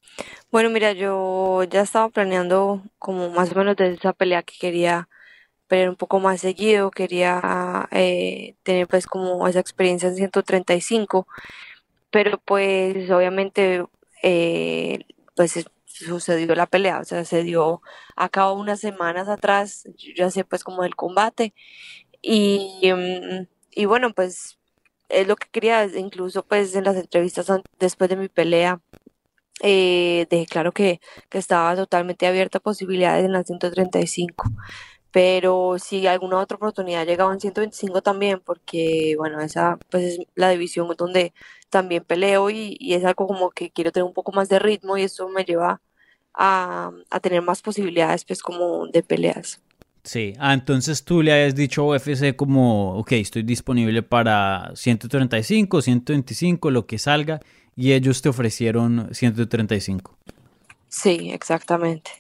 [0.53, 5.09] Bueno, mira, yo ya estaba planeando como más o menos de esa pelea que quería
[5.67, 11.27] pelear un poco más seguido, quería eh, tener pues como esa experiencia en 135,
[12.11, 13.85] pero pues obviamente
[14.23, 15.01] eh,
[15.35, 15.57] pues
[16.07, 17.83] sucedió la pelea, o sea, se dio
[18.17, 21.55] a cabo unas semanas atrás, yo ya sé pues como del combate
[22.23, 24.59] y, mm, y bueno pues
[25.09, 28.81] es lo que quería, incluso pues en las entrevistas después de mi pelea
[29.63, 34.45] eh, dejé claro que, que estaba totalmente abierta a posibilidades en la 135
[35.11, 40.51] pero si alguna otra oportunidad llegaba en 125 también, porque bueno, esa pues es la
[40.51, 41.33] división donde
[41.71, 44.97] también peleo y, y es algo como que quiero tener un poco más de ritmo
[44.97, 45.81] y eso me lleva
[46.39, 49.61] a, a tener más posibilidades pues como de peleas.
[50.05, 55.83] Sí, ah, entonces tú le habías dicho a UFC como, ok, estoy disponible para 135,
[55.83, 57.41] 125, lo que salga,
[57.77, 60.17] y ellos te ofrecieron 135.
[60.89, 62.11] Sí, exactamente.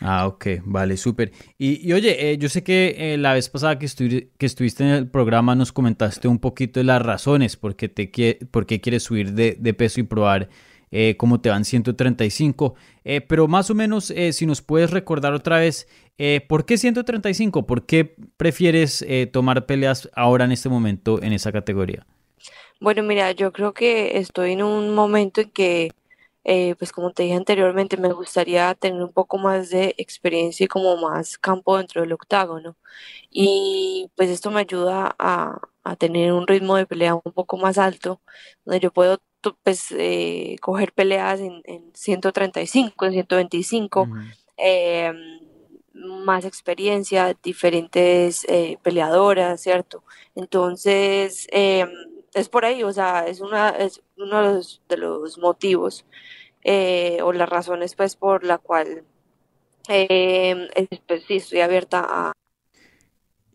[0.00, 1.32] Ah, ok, vale, súper.
[1.58, 4.04] Y, y, oye, eh, yo sé que eh, la vez pasada que, estu
[4.38, 8.38] que estuviste en el programa nos comentaste un poquito de las razones por qué, te
[8.50, 10.48] por qué quieres subir de, de, peso y probar
[10.96, 12.76] eh, cómo te van 135.
[13.04, 15.88] Eh, pero más o menos, eh, si nos puedes recordar otra vez,
[16.48, 17.66] ¿por qué 135?
[17.66, 22.06] ¿Por qué prefieres tomar peleas ahora en este momento en esa categoría?
[22.80, 25.90] Bueno, mira, yo creo que estoy en un momento en que
[26.44, 30.68] eh, pues como te dije anteriormente, me gustaría tener un poco más de experiencia y
[30.68, 32.76] como más campo dentro del octágono.
[33.30, 38.20] Y pues esto me ayuda a tener un ritmo de pelea un poco más alto,
[38.64, 39.18] donde yo puedo
[39.62, 44.34] pues eh, coger peleas en, en 135, en 125, uh -huh.
[44.56, 45.12] eh,
[45.94, 50.02] más experiencia, diferentes eh, peleadoras, ¿cierto?
[50.34, 51.86] Entonces, eh,
[52.34, 56.04] es por ahí, o sea, es, una, es uno de los, de los motivos
[56.62, 59.04] eh, o las razones pues por la cual
[59.88, 60.68] eh,
[61.06, 62.32] pues, sí estoy abierta a...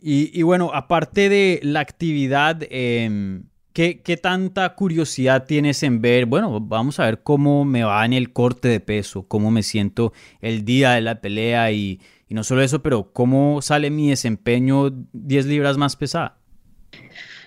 [0.02, 3.41] Y, y, bueno, aparte de la actividad, eh,
[3.73, 6.25] ¿qué, ¿qué, tanta curiosidad tienes en ver?
[6.25, 10.13] Bueno, vamos a ver cómo me va en el corte de peso, cómo me siento
[10.41, 15.45] el día de la pelea y, no solo eso, pero cómo sale mi desempeño 10
[15.47, 16.38] libras más pesada.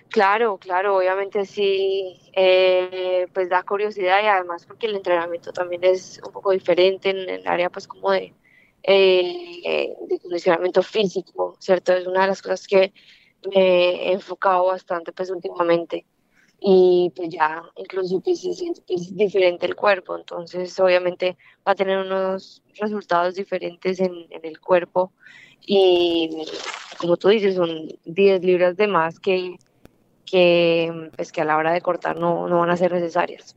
[0.08, 6.20] Claro, claro, obviamente sí, eh, pues da curiosidad y además porque el entrenamiento también es
[6.26, 8.34] un poco diferente en el área pues como de,
[8.82, 11.94] eh, de condicionamiento físico, ¿cierto?
[11.94, 12.92] Es una de las cosas que
[13.54, 16.04] me he enfocado bastante pues últimamente
[16.64, 21.72] y pues ya incluso pues se siente que es diferente el cuerpo, entonces obviamente va
[21.72, 25.12] a tener unos resultados diferentes en, en el cuerpo
[25.60, 26.30] y
[26.98, 29.56] como tú dices son 10 libras de más que
[30.32, 33.54] que, pues, que a la hora de cortar no, no van a ser necesarias.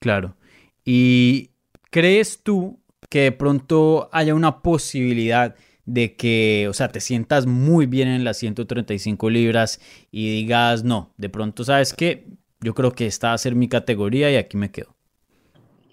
[0.00, 0.34] Claro.
[0.82, 1.50] ¿Y
[1.90, 5.54] crees tú que de pronto haya una posibilidad
[5.88, 11.14] de que, o sea, te sientas muy bien en las 135 libras y digas, no,
[11.16, 12.26] de pronto, ¿sabes qué?
[12.60, 14.94] Yo creo que esta va a ser mi categoría y aquí me quedo.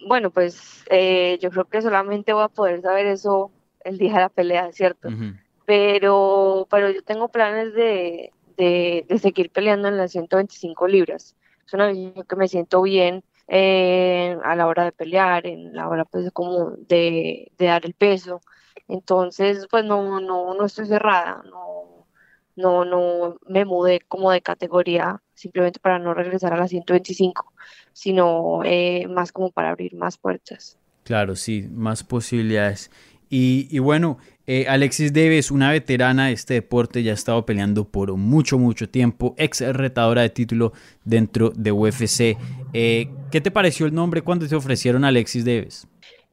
[0.05, 3.51] Bueno, pues eh, yo creo que solamente voy a poder saber eso
[3.85, 5.07] el día de la pelea, ¿cierto?
[5.07, 5.39] Uh -huh.
[5.65, 11.35] Pero, pero yo tengo planes de, de, de, seguir peleando en las 125 libras.
[11.65, 15.87] Es una visión que me siento bien eh, a la hora de pelear, en la
[15.87, 18.41] hora pues como de, de, dar el peso.
[18.87, 22.07] Entonces, pues no, no, no estoy cerrada, no,
[22.55, 27.53] no, no me mudé como de categoría simplemente para no regresar a las 125,
[27.93, 30.77] sino eh, más como para abrir más puertas.
[31.03, 32.89] Claro, sí, más posibilidades.
[33.29, 37.89] Y, y bueno, eh, Alexis Davis, una veterana de este deporte, ya ha estado peleando
[37.89, 42.37] por mucho, mucho tiempo, ex retadora de título dentro de UFC.
[42.73, 45.87] Eh, ¿Qué te pareció el nombre cuando te ofrecieron a Alexis Davis?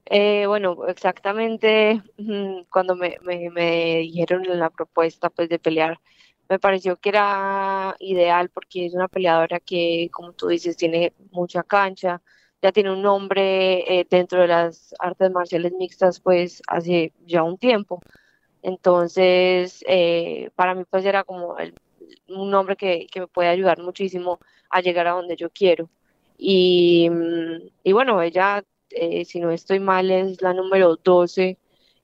[0.06, 2.02] Eh, bueno, exactamente
[2.70, 5.98] cuando me, me, me, dijeron la propuesta pues, de pelear,
[6.48, 11.62] me pareció que era ideal porque es una peleadora que, como tú dices, tiene mucha
[11.62, 12.20] cancha,
[12.60, 17.58] ya tiene un nombre eh, dentro de las artes marciales mixtas pues hace ya un
[17.58, 18.00] tiempo.
[18.62, 21.56] Entonces, eh, para mí pues era como
[22.28, 24.38] un nombre que, que, me puede ayudar muchísimo
[24.70, 25.90] a llegar a donde yo quiero.
[26.38, 27.08] Y,
[27.84, 31.58] y bueno, ella, eh, si no estoy mal, es la número 12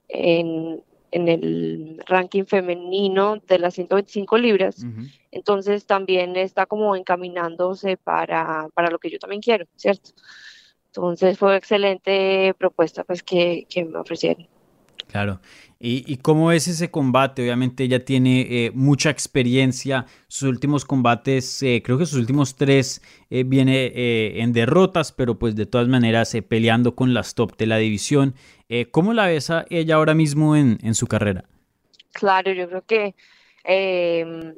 [0.08, 4.82] en, en el ranking femenino de las 125 libras.
[4.82, 5.12] Uh -huh.
[5.30, 10.10] Entonces también está como encaminándose para, para lo que yo también quiero, ¿cierto?
[10.86, 14.48] Entonces fue excelente propuesta pues que, que me ofrecieron.
[15.06, 15.40] Claro.
[15.80, 17.42] ¿Y, ¿Y, cómo es ese combate?
[17.42, 20.06] Obviamente ella tiene eh, mucha experiencia.
[20.26, 25.38] Sus últimos combates, eh, creo que sus últimos tres eh, viene eh, en derrotas, pero
[25.38, 28.34] pues de todas maneras eh, peleando con las top de la división.
[28.90, 31.44] ¿Cómo la ves a ella ahora mismo en, su carrera?
[32.12, 33.14] Claro, yo creo que
[33.64, 34.54] em,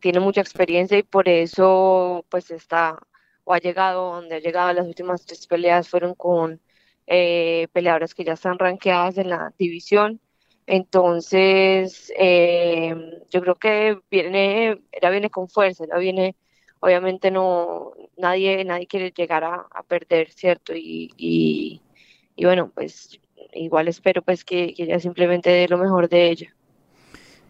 [0.00, 2.98] tiene mucha experiencia y por eso pues está
[3.44, 6.60] o ha llegado donde ha llegado las últimas tres peleas fueron con
[7.06, 10.20] peleadoras que ya están rankeadas en la división.
[10.66, 12.94] Entonces, eh,
[13.30, 16.36] yo creo que viene, ella viene con fuerza, ella viene,
[16.80, 20.74] obviamente no, nadie, nadie quiere llegar a, a perder, ¿cierto?
[20.74, 21.82] Y, y,
[22.36, 23.20] y bueno, pues
[23.52, 26.54] igual espero pues que, que ella simplemente dé lo mejor de ella.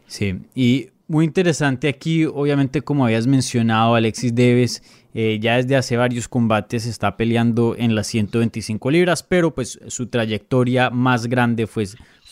[0.06, 4.82] Sí, y muy interesante aquí, obviamente como habías mencionado, Alexis Deves
[5.14, 10.08] eh, ya desde hace varios combates está peleando en las 125 libras, pero pues su
[10.08, 11.84] trayectoria más grande fue,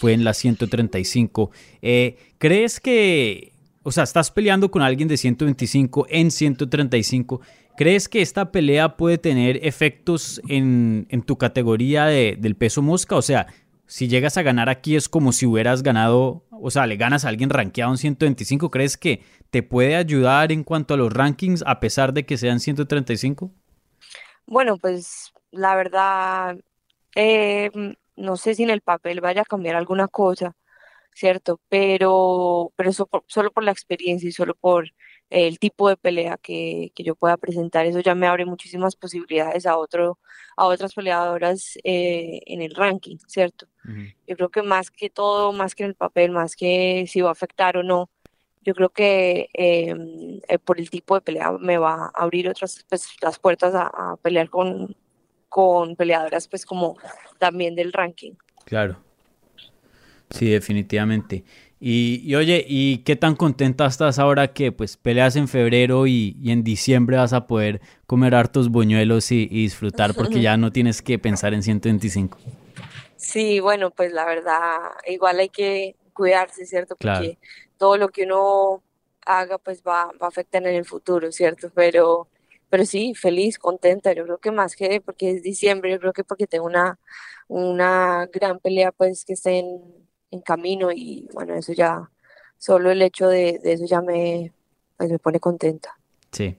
[0.03, 1.53] fue en las 135.
[1.81, 3.53] Eh, ¿Crees que,
[3.85, 7.41] o sea, estás peleando con alguien de 125 en 135?
[7.77, 13.15] ¿Crees que esta pelea puede tener efectos en, en tu categoría de, del peso mosca?
[13.15, 13.47] O sea,
[13.87, 17.29] si llegas a ganar aquí es como si hubieras ganado, o sea, le ganas a
[17.29, 18.73] alguien rankeado en 125.
[18.73, 22.59] ¿Crees que te puede ayudar en cuanto a los rankings a pesar de que sean
[22.59, 23.53] 135?
[24.49, 26.57] Bueno, pues la verdad,
[27.15, 27.71] eh,
[28.17, 30.57] no sé si en el papel vaya a cambiar alguna cosa,
[31.15, 31.61] ¿cierto?
[31.69, 34.93] Pero, pero eso solo por la experiencia y solo por
[35.31, 39.67] el tipo de pelea que, que, yo pueda presentar, eso ya me abre muchísimas posibilidades
[39.67, 40.19] a, otro,
[40.57, 43.67] a otras peleadoras eh, en el ranking, ¿cierto?
[44.27, 47.31] Yo creo que más que todo, más que en el papel, más que si va
[47.31, 48.11] a afectar o no,
[48.63, 52.85] yo creo que em, eh, por el tipo de pelea me va a abrir otras
[52.89, 54.95] pues, las puertas a, a, pelear con,
[55.53, 56.97] con peleadoras pues como
[57.37, 58.33] también del ranking.
[58.65, 58.97] Claro.
[60.31, 61.45] Sí, definitivamente.
[61.79, 66.65] Y, oye, ¿y qué tan contenta estás ahora que pues peleas en febrero y, en
[66.65, 71.53] diciembre vas a poder comer hartos buñuelos y, disfrutar porque ya no tienes que pensar
[71.53, 72.39] en 125?
[73.17, 76.97] Sí, bueno, pues la verdad, igual hay que cuidarse, ¿cierto?
[76.97, 77.37] Porque
[77.77, 78.83] todo lo que uno
[79.27, 81.71] haga pues va, va a afectar en el futuro, ¿cierto?
[81.75, 82.29] Pero,
[82.73, 86.25] pero sí, feliz, contenta, yo creo que más que porque es diciembre, yo creo que
[86.25, 86.99] porque tengo una,
[87.47, 92.09] una gran pelea pues que está en camino y bueno, eso ya,
[92.57, 94.53] solo el hecho de, eso ya me,
[94.97, 95.99] pues, me pone contenta.
[96.31, 96.57] Sí.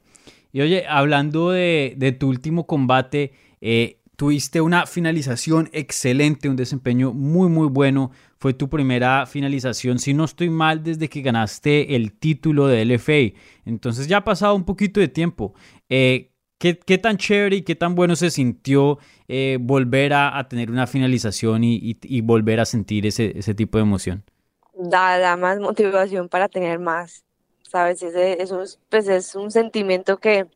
[0.51, 7.11] Y oye, hablando de, de tu último combate, eh, tuviste una finalización excelente, un desempeño
[7.11, 8.11] muy, muy bueno.
[8.43, 13.39] Fue tu primera finalización, si no estoy mal, desde que ganaste el título de LFA.
[13.63, 15.53] Entonces ya ha pasado un poquito de tiempo.
[15.87, 20.49] Eh, ¿Qué, ¿Qué, tan chévere y qué tan bueno se sintió eh, volver a, a,
[20.49, 24.25] tener una finalización y, y, y, volver a sentir ese, ese tipo de emoción?
[24.73, 27.23] Da, da más motivación para tener más,
[27.71, 28.03] ¿sabes?
[28.03, 30.47] Ese, es, un, pues es un sentimiento que,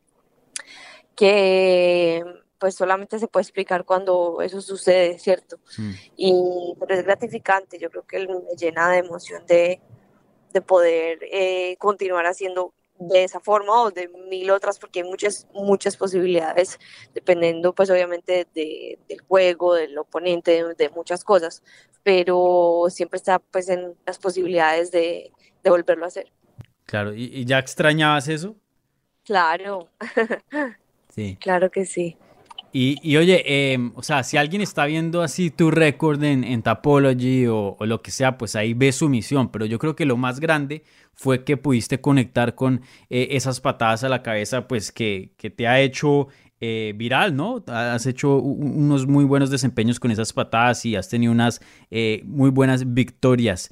[1.15, 2.21] que
[2.59, 5.57] pues solamente se puede explicar cuando eso sucede, ¿cierto?
[5.77, 5.91] Mm.
[6.15, 6.33] Y
[6.79, 9.81] pero es gratificante, yo creo que me llena de emoción de,
[10.53, 15.47] de poder eh, continuar haciendo de esa forma o de mil otras, porque hay muchas,
[15.53, 16.79] muchas posibilidades,
[17.13, 21.63] dependiendo pues obviamente de, del juego, del oponente, de, muchas cosas,
[22.03, 25.31] pero siempre está pues en las posibilidades de,
[25.63, 26.31] de volverlo a hacer.
[26.85, 28.55] Claro, ¿Y, ¿y, ya extrañabas eso?
[29.23, 29.89] Claro,
[31.13, 31.37] sí.
[31.39, 32.17] Claro que sí.
[32.79, 37.47] Y, oye, eh, o sea, si alguien está viendo así tu récord en, en Tapology
[37.47, 39.49] o, lo que sea, pues ahí ve su misión.
[39.51, 40.83] Pero yo creo que lo más grande
[41.15, 45.67] fue que pudiste conectar con eh, esas patadas a la cabeza, pues que, que te
[45.67, 46.27] ha hecho
[46.61, 47.63] eh, viral, ¿no?
[47.65, 52.51] Has hecho unos muy buenos desempeños con esas patadas y has tenido unas eh, muy
[52.51, 53.71] buenas victorias.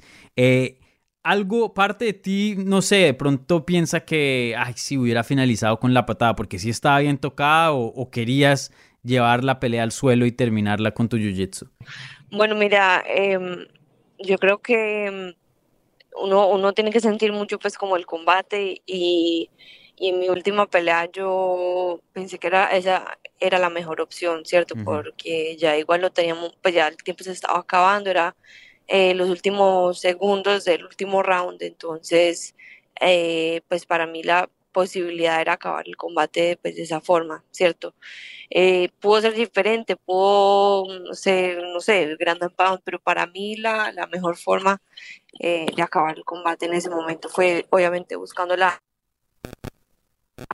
[1.22, 5.94] algo, parte de ti, no sé, de pronto piensa que, ay, si hubiera finalizado con
[5.94, 8.72] la patada, porque si estaba bien tocada o querías
[9.06, 11.70] llevar la pelea al suelo y terminarla con tu jiu-jitsu?
[12.30, 13.68] Bueno, mira, eh,
[14.18, 15.34] yo creo que em,
[16.16, 19.50] uno, uno tiene que sentir mucho pues como el combate y,
[19.96, 24.74] y, en mi última pelea yo pensé que era, esa era la mejor opción, ¿cierto?
[24.74, 24.84] Uh -huh.
[24.84, 28.34] Porque ya igual lo teníamos, pues ya el tiempo se estaba acabando, era
[28.88, 32.54] eh, los últimos segundos del último round, entonces
[33.00, 37.94] eh, pues para mí la posibilidad era acabar el combate pues, de esa forma, ¿cierto?
[38.50, 43.90] Eh, pudo ser diferente, pudo ser, no sé, grand and pound, pero para mí la,
[43.92, 44.82] la mejor forma
[45.40, 48.78] eh, de acabar el combate en ese momento fue obviamente buscando la,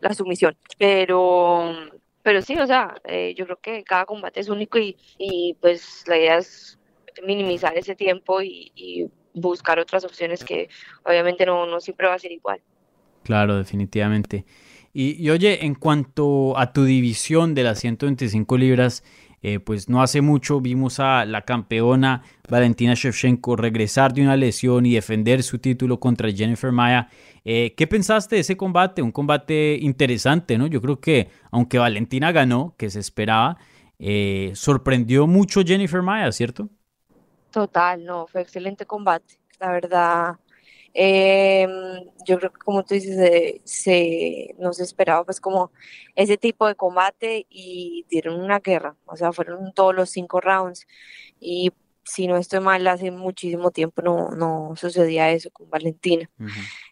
[0.01, 1.75] la sumisión, pero,
[2.23, 6.05] pero sí, o sea, eh, yo creo que cada combate es único y, y pues
[6.07, 6.79] la idea es
[7.25, 10.69] minimizar ese tiempo y, y buscar otras opciones que
[11.05, 12.63] obviamente no, no siempre va a ser igual.
[13.23, 14.45] Claro, definitivamente.
[14.95, 19.03] Y, oye, en cuanto a tu división de las 125 libras,
[19.41, 24.85] eh, pues no hace mucho vimos a la campeona Valentina Shevchenko regresar de una lesión
[24.85, 27.09] y defender su título contra Jennifer Maya.
[27.45, 29.01] Eh, ¿Qué pensaste de ese combate?
[29.01, 30.67] Un combate interesante, ¿no?
[30.67, 33.57] Yo creo que aunque Valentina ganó, que se esperaba,
[33.99, 36.69] eh, sorprendió mucho Jennifer Maya, ¿cierto?
[37.51, 39.39] Total, no, fue excelente combate.
[39.59, 40.37] La verdad,
[40.95, 41.71] Em,
[42.27, 45.73] yo creo que como tú dices, se, nos esperaba pues como
[46.15, 50.87] ese tipo de combate y dieron una guerra, o sea, fueron todos los cinco rounds
[51.41, 51.73] y
[52.05, 56.29] si no estoy mal, hace muchísimo tiempo no, no sucedía eso con Valentina.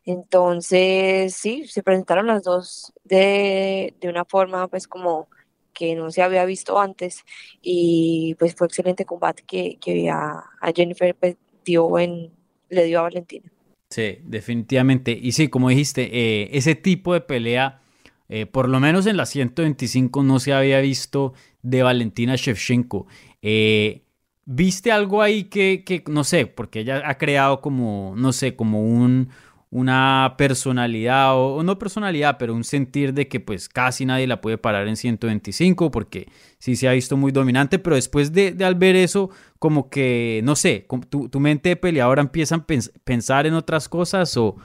[0.04, 5.28] Entonces, sí, se presentaron las dos de, de una forma pues como
[5.72, 7.24] que no se había visto antes
[7.60, 12.32] y pues fue excelente combate que, que a, a Jennifer pues, dio en,
[12.68, 13.50] le dio a Valentina.
[13.90, 15.18] Sí, definitivamente.
[15.20, 17.82] Y sí, como dijiste, eh, ese tipo de pelea,
[18.28, 21.32] eh, por lo menos en la 125 no se había visto
[21.62, 23.06] de Valentina Shevchenko.
[23.42, 24.04] Eh,
[24.44, 28.82] ¿Viste algo ahí que, que, no sé, porque ella ha creado como, no sé, como
[28.82, 29.30] un,
[29.70, 34.58] una personalidad, o, no personalidad, pero un sentir de que pues casi nadie la puede
[34.58, 38.96] parar en 125, porque sí se ha visto muy dominante, pero después de, al ver
[38.96, 42.66] eso, como que, no sé, tu, tu mente de peleadora empieza a
[43.04, 44.56] pensar en otras cosas o,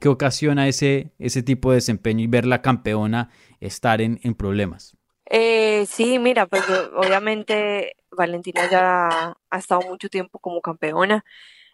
[0.00, 4.96] qué ocasiona ese, ese tipo de desempeño y ver la campeona estar en, en problemas.
[5.30, 6.64] Eh, sí, mira, pues
[6.96, 11.24] obviamente Valentina ya ha estado mucho tiempo como campeona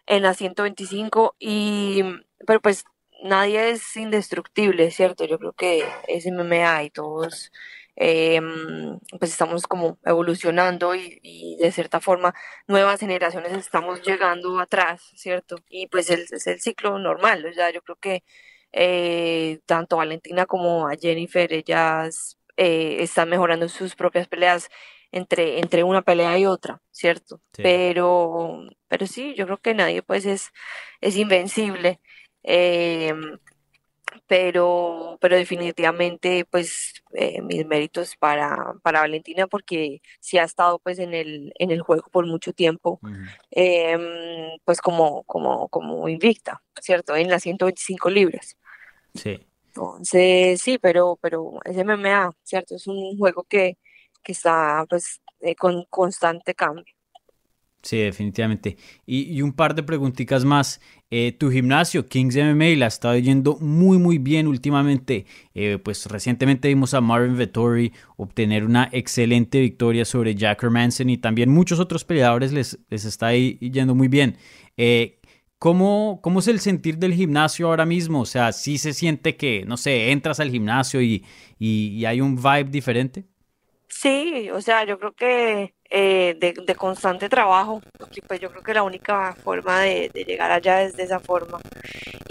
[0.07, 2.03] en la 125 y
[2.45, 2.85] pero pues
[3.23, 5.25] nadie es indestructible, ¿cierto?
[5.25, 7.51] Yo creo que es MMA y todos
[7.95, 12.33] em, pues estamos como evolucionando y, de cierta forma
[12.67, 15.57] nuevas generaciones estamos llegando atrás, ¿cierto?
[15.69, 18.23] Y pues es el ciclo normal, o sea, yo creo que
[18.77, 24.69] eh, tanto Valentina como a Jennifer, ellas eh, están mejorando sus propias peleas
[25.15, 27.41] entre, entre una pelea y otra, ¿cierto?
[27.53, 30.51] Pero, pero sí, yo creo que nadie pues es,
[30.99, 32.01] es invencible.
[32.43, 33.39] Em,
[34.27, 40.99] pero, pero definitivamente pues eh, mis méritos para, para Valentina porque sí ha estado pues
[40.99, 42.99] en el, en el juego por mucho tiempo,
[43.51, 44.01] em,
[44.65, 47.15] pues como, como, como invicta, ¿cierto?
[47.15, 48.57] En las 125 libras.
[49.13, 49.39] Sí.
[49.67, 52.75] Entonces, sí, pero, pero es MMA, ¿cierto?
[52.75, 53.77] Es un juego que,
[54.25, 56.95] que está pues eh, con constante cambio.
[57.85, 58.77] Sí, definitivamente.
[59.05, 60.81] Y, un par de preguntitas más.
[61.11, 65.27] Eh, tu gimnasio, Kings MMA, la ha estado yendo muy, muy bien últimamente.
[65.53, 71.19] Eh, pues recientemente vimos a Marvin Vettori obtener una excelente victoria sobre Jack Manson y
[71.19, 74.37] también muchos otros peleadores les, les está yendo muy bien.
[74.77, 75.19] Eh,
[75.59, 78.21] ¿cómo, ¿Cómo es el sentir del gimnasio ahora mismo?
[78.21, 81.23] O sea, ¿sí se siente que, no sé, entras al gimnasio y,
[81.59, 83.25] y hay un vibe diferente?
[83.87, 88.73] Sí, o sea, yo creo que eh, de, constante trabajo, porque pues yo creo que
[88.73, 91.59] la única forma de, llegar allá es de esa forma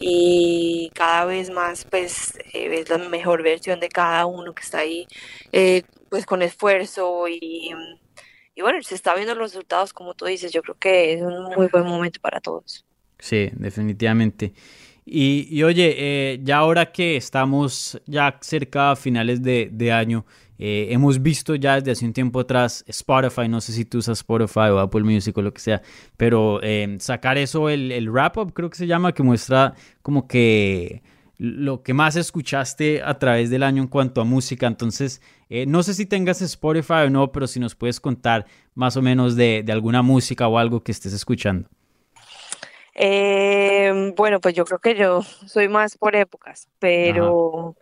[0.00, 4.78] y cada vez más pues eh, ves la mejor versión de cada uno que está
[4.78, 5.06] ahí
[5.52, 7.72] eh, pues con esfuerzo y,
[8.56, 11.44] y bueno, se está viendo los resultados como tú dices, yo creo que es un
[11.44, 12.84] muy buen momento para todos.
[13.20, 14.52] Sí, definitivamente.
[15.06, 20.24] Y, oye, ya ahora que estamos ya cerca a finales de, de año,
[20.58, 24.18] eh, hemos visto ya desde hace un tiempo atrás Spotify, no sé si tú usas
[24.18, 25.82] Spotify o Apple Music o lo que sea,
[26.16, 31.02] pero eh, sacar eso, el, el wrap-up creo que se llama, que muestra como que
[31.36, 34.68] lo que más escuchaste a través del año en cuanto a música.
[34.68, 38.96] Entonces, eh, no sé si tengas Spotify o no, pero si nos puedes contar más
[38.96, 41.68] o menos de, alguna música o algo que estés escuchando.
[44.16, 47.74] bueno, pues yo creo que yo soy más por épocas, pero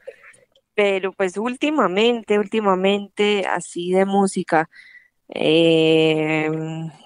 [0.74, 4.68] pero pues últimamente, últimamente, así de música,
[5.28, 6.50] eh,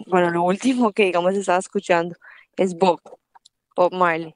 [0.06, 2.16] bueno, lo último que digamos estaba escuchando
[2.56, 3.00] es Bob,
[3.74, 4.34] Bob Marley.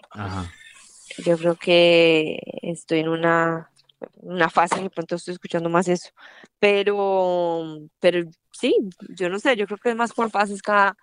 [1.24, 3.70] Yo creo que estoy en una,
[4.16, 6.10] una fase que pronto estoy escuchando más eso,
[6.58, 7.64] pero,
[7.98, 8.76] pero sí,
[9.08, 10.96] yo no sé, yo creo que es más por fases, cada,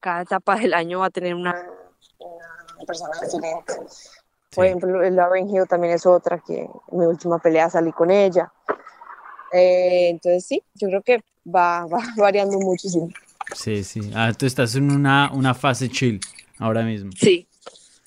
[0.00, 1.54] cada etapa del año va a tener una,
[2.20, 3.72] una persona diferente.
[4.54, 8.50] Por ejemplo, Lauren Hill también es otra que en mi última pelea salí con ella.
[9.52, 13.08] Eh, entonces sí, yo creo que va, va variando muchísimo.
[13.54, 14.10] Sí, sí.
[14.14, 16.20] Ah, tú estás en una, una fase chill
[16.58, 17.10] ahora mismo.
[17.16, 17.46] Sí,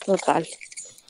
[0.06, 0.46] total.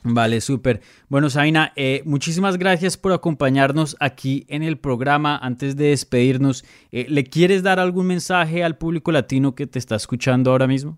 [0.03, 0.81] Vale, súper.
[1.09, 5.37] Bueno, Sabina, eh, muchísimas gracias por acompañarnos aquí en el programa.
[5.37, 9.95] Antes de despedirnos, eh, ¿le quieres dar algún mensaje al público latino que te está
[9.95, 10.97] escuchando ahora mismo?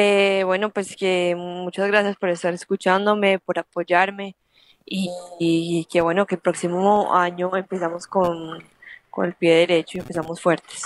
[0.00, 4.36] Eh, bueno, pues que muchas gracias por estar escuchándome, por apoyarme
[4.86, 8.62] y, que bueno, que el próximo año empezamos con,
[9.10, 10.84] con el pie derecho y empezamos fuertes.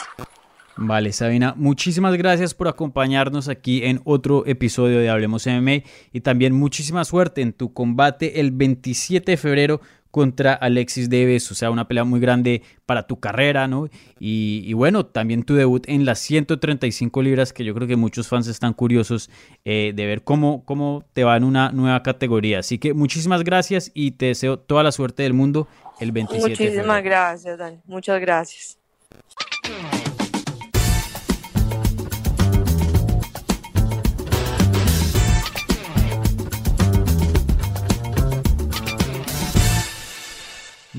[0.76, 5.82] Vale, Sabina, muchísimas gracias por acompañarnos aquí en otro episodio de Hablemos MMA
[6.14, 9.82] y también muchísima suerte en tu combate el 27 de febrero
[10.12, 13.88] contra Alexis Davis, o sea, una pelea muy grande para tu carrera, ¿no?
[14.20, 18.46] Y, bueno, también tu debut en las 135 libras, que yo creo que muchos fans
[18.46, 19.30] están curiosos
[19.64, 22.58] eh, de ver cómo, cómo te va en una nueva categoría.
[22.58, 25.66] Así que muchísimas gracias y te deseo toda la suerte del mundo
[25.98, 27.80] el 27 Muchísimas gracias, Dani.
[27.86, 28.78] Muchas gracias.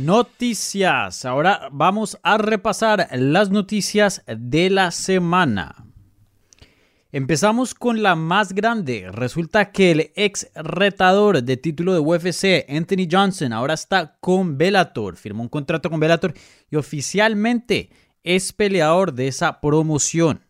[0.03, 1.23] Noticias.
[1.23, 5.85] Ahora vamos a repasar las noticias de la semana.
[7.13, 9.09] Empezamos con la más grande.
[9.09, 15.15] Resulta que el ex retador de título de UFC, Anthony Johnson, ahora está con Bellator.
[15.15, 16.33] Firmó un contrato con Bellator
[16.69, 17.89] y oficialmente
[18.23, 20.41] es peleador de esa promoción.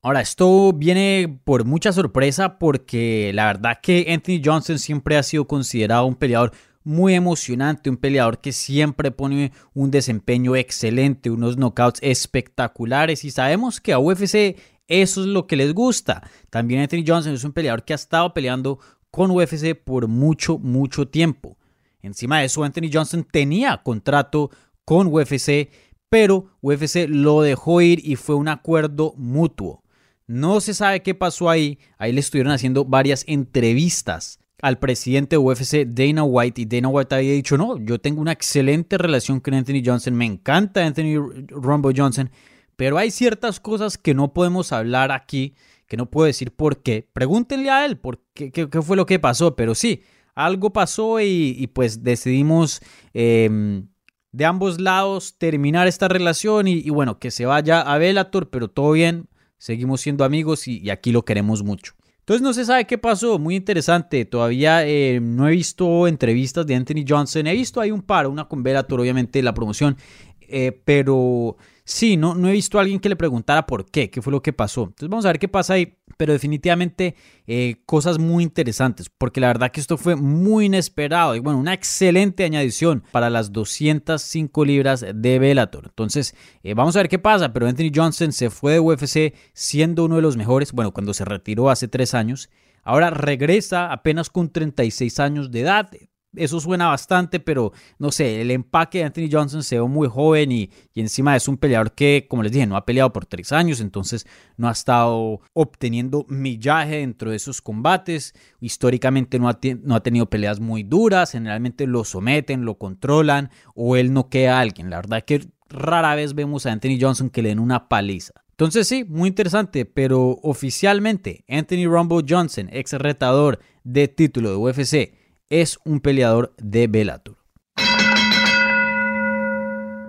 [0.00, 5.46] Ahora, esto viene por mucha sorpresa porque la verdad que Anthony Johnson siempre ha sido
[5.46, 6.52] considerado un peleador
[6.84, 13.80] muy emocionante, un peleador que siempre pone un desempeño excelente, unos knockouts espectaculares y sabemos
[13.80, 14.56] que a UFC
[14.88, 16.28] eso es lo que les gusta.
[16.50, 18.78] También Anthony Johnson es un peleador que ha estado peleando
[19.10, 21.56] con UFC por mucho, mucho tiempo.
[22.02, 24.50] Encima de eso, Anthony Johnson tenía contrato
[24.84, 25.70] con UFC,
[26.08, 29.82] pero UFC lo dejó ir y fue un acuerdo mutuo.
[30.26, 35.38] No se sabe qué pasó ahí, ahí le estuvieron haciendo varias entrevistas al presidente de
[35.38, 39.54] UFC, Dana White, y Dana White había dicho, no, yo tengo una excelente relación con
[39.54, 42.30] Anthony Johnson, me encanta Anthony Rumbo Johnson,
[42.76, 45.56] pero hay ciertas cosas que no podemos hablar aquí,
[45.88, 47.08] que no puedo decir por qué.
[47.12, 50.04] Pregúntenle a él por qué, qué, fue lo que pasó, pero sí,
[50.36, 52.80] algo pasó y, pues decidimos
[53.14, 53.88] em,
[54.30, 58.92] de ambos lados terminar esta relación y, bueno, que se vaya a Bellator, pero todo
[58.92, 61.94] bien, seguimos siendo amigos y aquí lo queremos mucho.
[62.32, 64.24] Entonces no se sabe qué pasó, muy interesante.
[64.24, 67.46] Todavía eh, no he visto entrevistas de Anthony Johnson.
[67.46, 69.98] He visto ahí un par, una con Bellator, obviamente, la promoción.
[70.40, 71.58] Eh, pero
[71.92, 74.40] Sí, no, no he visto a alguien que le preguntara por qué, qué fue lo
[74.40, 74.84] que pasó.
[74.84, 77.14] Entonces vamos a ver qué pasa ahí, pero definitivamente
[77.46, 81.74] eh, cosas muy interesantes, porque la verdad que esto fue muy inesperado y bueno, una
[81.74, 85.84] excelente añadición para las 205 libras de Bellator.
[85.88, 90.06] Entonces eh, vamos a ver qué pasa, pero Anthony Johnson se fue de UFC siendo
[90.06, 92.48] uno de los mejores, bueno, cuando se retiró hace tres años.
[92.84, 95.90] Ahora regresa apenas con 36 años de edad.
[96.34, 100.50] Eso suena bastante, pero no sé, el empaque de Anthony Johnson se ve muy joven
[100.50, 103.80] y, encima es un peleador que, como les dije, no ha peleado por tres años,
[103.80, 104.26] entonces
[104.56, 108.34] no ha estado obteniendo millaje dentro de esos combates.
[108.60, 113.96] Históricamente no ha, no ha tenido peleas muy duras, generalmente lo someten, lo controlan o
[113.96, 114.88] él no queda a alguien.
[114.88, 118.32] La verdad es que rara vez vemos a Anthony Johnson que le den una paliza.
[118.52, 125.21] Entonces sí, muy interesante, pero oficialmente Anthony Rumble Johnson, ex retador de título de UFC,
[125.52, 127.36] es un peleador de Bellator.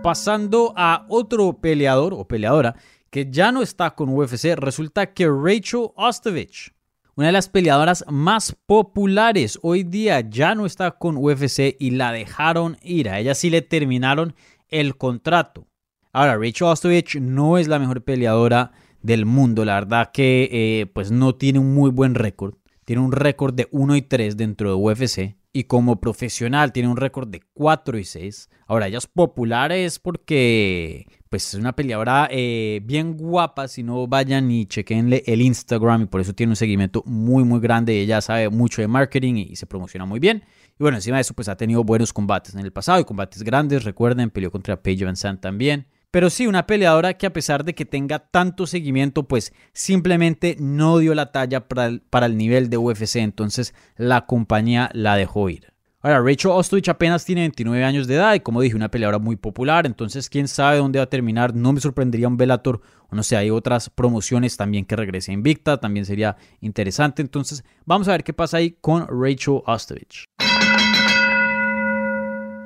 [0.01, 2.75] Pasando a otro peleador o peleadora
[3.09, 6.73] que ya no está con UFC, resulta que Rachel Ostovich,
[7.15, 12.13] una de las peleadoras más populares hoy día, ya no está con UFC y la
[12.13, 13.09] dejaron ir.
[13.09, 14.35] A ella sí le terminaron
[14.69, 15.67] el contrato.
[16.13, 18.71] Ahora, Rachel Ostovich no es la mejor peleadora
[19.01, 19.65] del mundo.
[19.65, 22.55] La verdad que eh, pues no tiene un muy buen récord
[22.85, 26.97] tiene un récord de 1 y 3 dentro de UFC y como profesional tiene un
[26.97, 28.49] récord de 4 y 6.
[28.67, 34.07] Ahora, ella es popular es porque pues es una peleadora eh, bien guapa, si no
[34.07, 38.21] vayan y chequenle el Instagram y por eso tiene un seguimiento muy muy grande, ella
[38.21, 40.43] sabe mucho de marketing y, se promociona muy bien.
[40.79, 43.41] Y bueno, encima de eso pues ha tenido buenos combates en el pasado y combates
[43.43, 45.87] grandes, recuerden, peleó contra Paige Van Sant también.
[46.13, 50.99] Pero sí, una peleadora que a pesar de que tenga tanto seguimiento, pues simplemente no
[50.99, 51.87] dio la talla para
[52.27, 55.73] el, nivel de UFC, entonces la compañía la dejó ir.
[56.01, 59.37] Ahora, Rachel Ostovich apenas tiene 29 años de edad y como dije, una peleadora muy
[59.37, 63.23] popular, entonces quién sabe dónde va a terminar, no me sorprendería un Bellator o no
[63.23, 68.23] sé, hay otras promociones también que regrese invicta, también sería interesante, entonces vamos a ver
[68.23, 70.25] qué pasa ahí con Rachel Ostovich.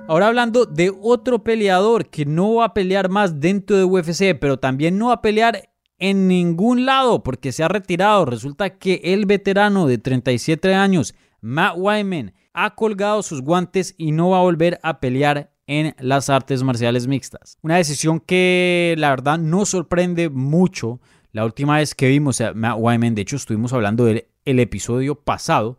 [0.10, 4.58] Ahora hablando de otro peleador que no va a pelear más dentro de UFC, pero
[4.58, 8.24] también no va a pelear en ningún lado porque se ha retirado.
[8.24, 14.30] Resulta que el veterano de 37 años, Matt Wyman, ha colgado sus guantes y no
[14.30, 17.58] va a volver a pelear en las artes marciales mixtas.
[17.62, 21.02] Una decisión que la verdad no sorprende mucho.
[21.34, 25.78] La última vez que vimos a Matt Wyman, de hecho estuvimos hablando del episodio pasado,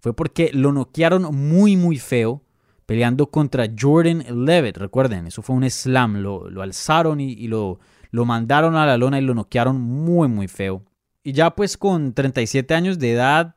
[0.00, 2.42] fue porque lo noquearon muy muy feo
[2.90, 4.76] peleando contra Jordan Levitt.
[4.76, 6.16] Recuerden, eso fue un slam.
[6.16, 7.78] Lo, alzaron y, lo,
[8.10, 10.82] lo mandaron a la lona y lo noquearon muy, muy feo.
[11.22, 13.54] Y ya pues con 37 años de edad,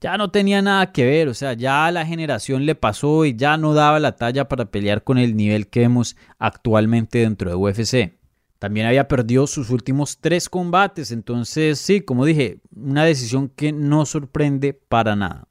[0.00, 3.56] ya no tenía nada que ver, o sea, ya la generación le pasó y ya
[3.56, 8.16] no daba la talla para pelear con el nivel que vemos actualmente dentro de UFC.
[8.60, 14.06] También había perdido sus últimos tres combates, entonces sí, como dije, una decisión que no
[14.06, 15.48] sorprende para nada.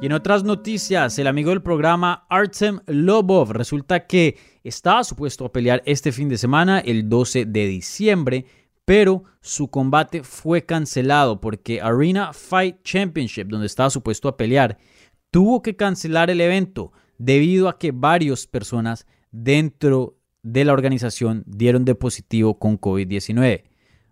[0.00, 5.52] Y en otras noticias, el amigo del programa Artem Lobov resulta que estaba supuesto a
[5.52, 8.46] pelear este fin de semana, el 12 de diciembre,
[8.84, 14.78] pero su combate fue cancelado porque Arena Fight Championship, donde estaba supuesto a pelear,
[15.32, 21.84] tuvo que cancelar el evento debido a que varias personas dentro de la organización dieron
[21.84, 23.64] de positivo con COVID-19.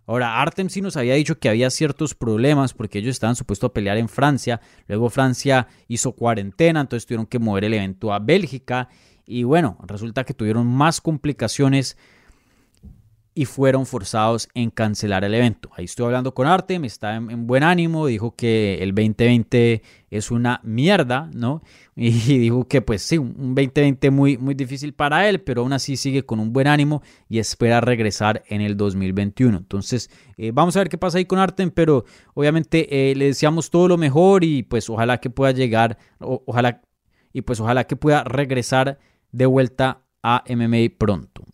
[0.06, 3.72] Ahora, Artem sí nos había dicho que había ciertos problemas porque ellos estaban supuestos a
[3.72, 4.60] pelear en Francia.
[4.86, 8.88] Luego Francia hizo cuarentena, entonces tuvieron que mover el evento a Bélgica.
[9.26, 11.98] Y bueno, resulta que tuvieron más complicaciones
[13.38, 15.68] y fueron forzados en cancelar el evento.
[15.76, 20.58] Ahí estoy hablando con Artem, está en, buen ánimo, dijo que el 2020 es una
[20.64, 21.62] mierda, ¿no?
[21.96, 25.98] Y dijo que pues sí, un 2020 muy, muy difícil para él, pero aún así
[25.98, 29.58] sigue con un buen ánimo y espera regresar en el 2021.
[29.58, 33.68] Entonces, eh, vamos a ver qué pasa ahí con Artem, pero obviamente eh, le deseamos
[33.68, 36.80] todo lo mejor y pues ojalá que pueda llegar, ojalá,
[37.34, 38.98] y pues ojalá que pueda regresar
[39.30, 41.44] de vuelta a MMA pronto.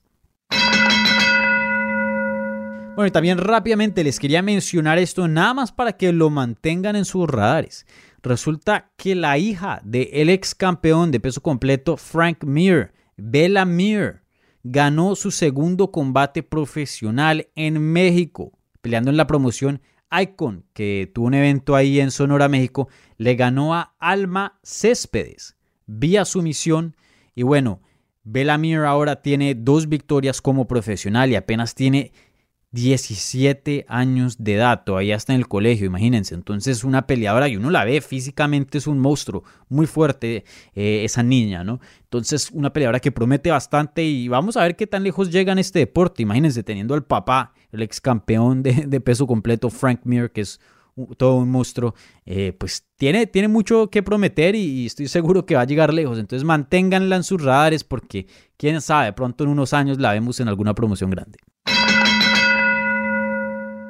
[2.95, 7.07] Bueno, y también rápidamente les quería mencionar esto nada más para que lo mantengan en
[7.07, 7.87] sus radares.
[8.23, 14.23] Resulta que la hija del ex campeón de peso completo Frank Mir, Bella Mir,
[14.63, 19.81] ganó su segundo combate profesional en México, peleando en la promoción
[20.13, 26.25] Icon, que tuvo un evento ahí en Sonora, México, le ganó a Alma Céspedes vía
[26.25, 26.97] sumisión.
[27.35, 27.81] Y bueno,
[28.23, 32.13] Bella Mir ahora tiene dos victorias como profesional y apenas tiene
[32.73, 36.35] 17 años de edad, todavía está en el colegio, imagínense.
[36.35, 40.45] Entonces, una peleadora y uno la ve físicamente, es un monstruo muy fuerte
[40.75, 41.81] eh, esa niña, ¿no?
[42.05, 45.59] Entonces, una peleadora que promete bastante y vamos a ver qué tan lejos llega en
[45.59, 46.23] este deporte.
[46.23, 50.59] Imagínense teniendo al papá, el ex campeón de, peso completo, Frank Mir, que es
[51.19, 51.95] todo un monstruo,
[52.25, 56.19] eh, pues tiene, tiene mucho que prometer y, estoy seguro que va a llegar lejos.
[56.19, 60.49] Entonces, manténganla en sus radares porque quién sabe, pronto en unos años la vemos en
[60.49, 61.39] alguna promoción grande.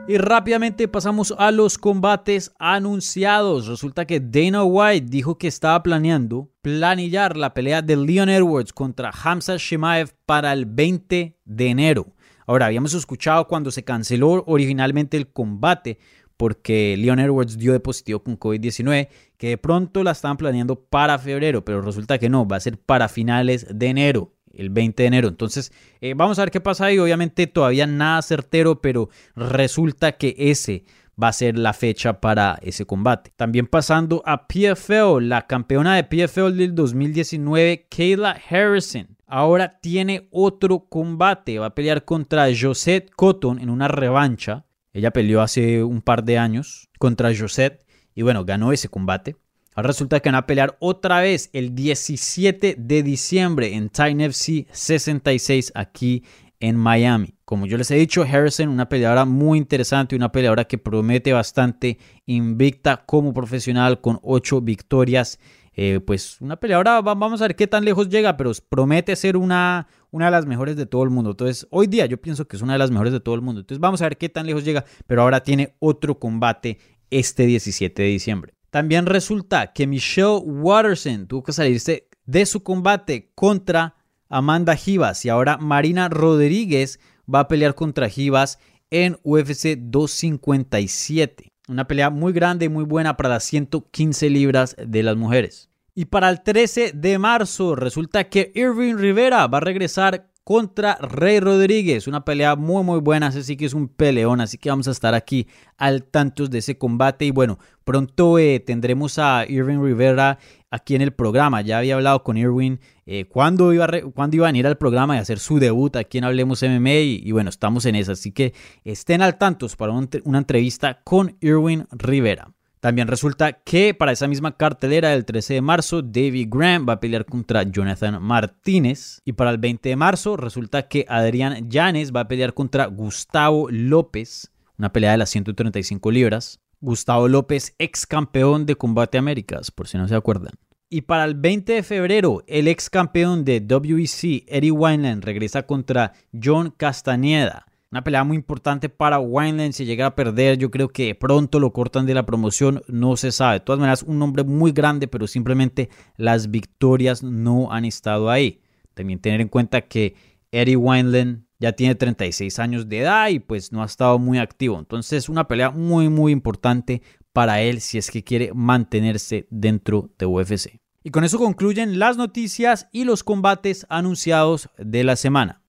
[0.09, 3.69] Y rápidamente pasamos a los combates anunciados.
[3.69, 9.11] Resulta que Dana White dijo que estaba planeando planillar la pelea de Leon Edwards contra
[9.11, 12.07] Hamza Shemaev para el 20 de enero.
[12.47, 15.99] Ahora, habíamos escuchado cuando se canceló originalmente el combate
[16.37, 21.17] porque Leon Edwards dio de positivo con COVID-19, que de pronto la estaban planeando para
[21.21, 25.07] febrero, pero resulta que no, va a ser para finales de enero el 20 de
[25.07, 25.29] enero.
[25.29, 26.99] Entonces, eh, vamos a ver qué pasa ahí.
[26.99, 30.85] Obviamente todavía nada certero, pero resulta que ese
[31.21, 33.33] va a ser la fecha para ese combate.
[33.37, 39.17] También pasando a PFL, la campeona de PFL del 2019, Kayla Harrison.
[39.27, 41.59] Ahora tiene otro combate.
[41.59, 44.67] Va a pelear contra Josette Cotton en una revancha.
[44.93, 47.85] Ella peleó hace un par de años contra Josette
[48.15, 49.37] y bueno, ganó ese combate.
[49.75, 54.67] Ahora resulta que van a pelear otra vez el 17 de diciembre en Time FC
[54.71, 56.25] 66 aquí
[56.61, 57.35] en Miami.
[57.45, 61.99] Como yo les he dicho, Harrison, una peleadora muy interesante, una peleadora que promete bastante,
[62.27, 65.39] invicta como profesional con 8 victorias.
[65.75, 69.89] Eh, pues una peleadora, vamos a ver qué tan lejos llega, pero promete ser una,
[70.11, 71.31] una de las mejores de todo el mundo.
[71.31, 73.63] Entonces, hoy día yo pienso que es una de las mejores de todo el mundo.
[73.63, 76.79] Entonces, vamos a ver qué tan lejos llega, pero ahora tiene otro combate
[77.11, 78.55] este 17 de diciembre.
[78.73, 83.97] También resulta que Michelle Watterson tuvo que salirse de su combate contra
[84.31, 86.99] Amanda Givas y ahora Marina Rodríguez
[87.33, 88.59] va a pelear contra Givas
[88.91, 91.53] en UFC 257.
[91.69, 95.69] Una pelea muy grande y muy buena para las 115 libras de las mujeres.
[95.95, 101.41] Y para el 13 de marzo resulta que Irving Rivera va a regresar contra Rey
[101.41, 102.07] Rodríguez.
[102.07, 105.15] Una pelea muy muy buena, así que es un peleón, así que vamos a estar
[105.15, 107.25] aquí al tanto de ese combate.
[107.27, 110.39] Y bueno, pronto eh, tendremos a Irving Rivera
[110.71, 111.61] aquí en el programa.
[111.61, 113.87] Ya había hablado con Irwin eh, cuándo, iba
[114.33, 117.01] iba a venir al programa y hacer su debut aquí en Hablemos MMA.
[117.01, 118.13] Y, bueno, estamos en eso.
[118.13, 122.53] Así que estén al tanto para una entrevista con Irwin Rivera.
[122.83, 127.01] También resulta que para esa misma cartelera del 13 de marzo, David Graham va a
[127.01, 129.21] pelear contra Jonathan Martínez.
[129.25, 133.71] Y para el 20 de marzo resulta que Adrián Llanes va a pelear contra Gustavo
[133.71, 134.51] López.
[134.79, 136.59] Una pelea de las 135 libras.
[136.81, 140.55] Gustavo López, ex campeón de Combate Américas, por si no se acuerdan.
[140.91, 146.15] Y para el 20 de febrero, el ex campeón de WEC, Eddie Wineland, regresa contra
[146.33, 147.65] John Castañeda.
[147.93, 149.75] Una pelea muy importante para Wineland.
[149.75, 152.83] Si llega a perder, yo creo que pronto lo cortan de la promoción.
[152.89, 153.59] No se sabe.
[153.59, 158.63] De todas maneras, un nombre muy grande, pero simplemente las victorias no han estado ahí.
[158.95, 160.15] También tener en cuenta que
[160.51, 164.79] Eddie Wineland ya tiene 36 años de edad y pues no ha estado muy activo.
[164.79, 167.03] Entonces, una pelea muy, muy importante
[167.35, 170.81] para él si es que quiere mantenerse dentro de UFC.
[171.05, 175.62] Y con eso concluyen las noticias y los combates anunciados de la semana.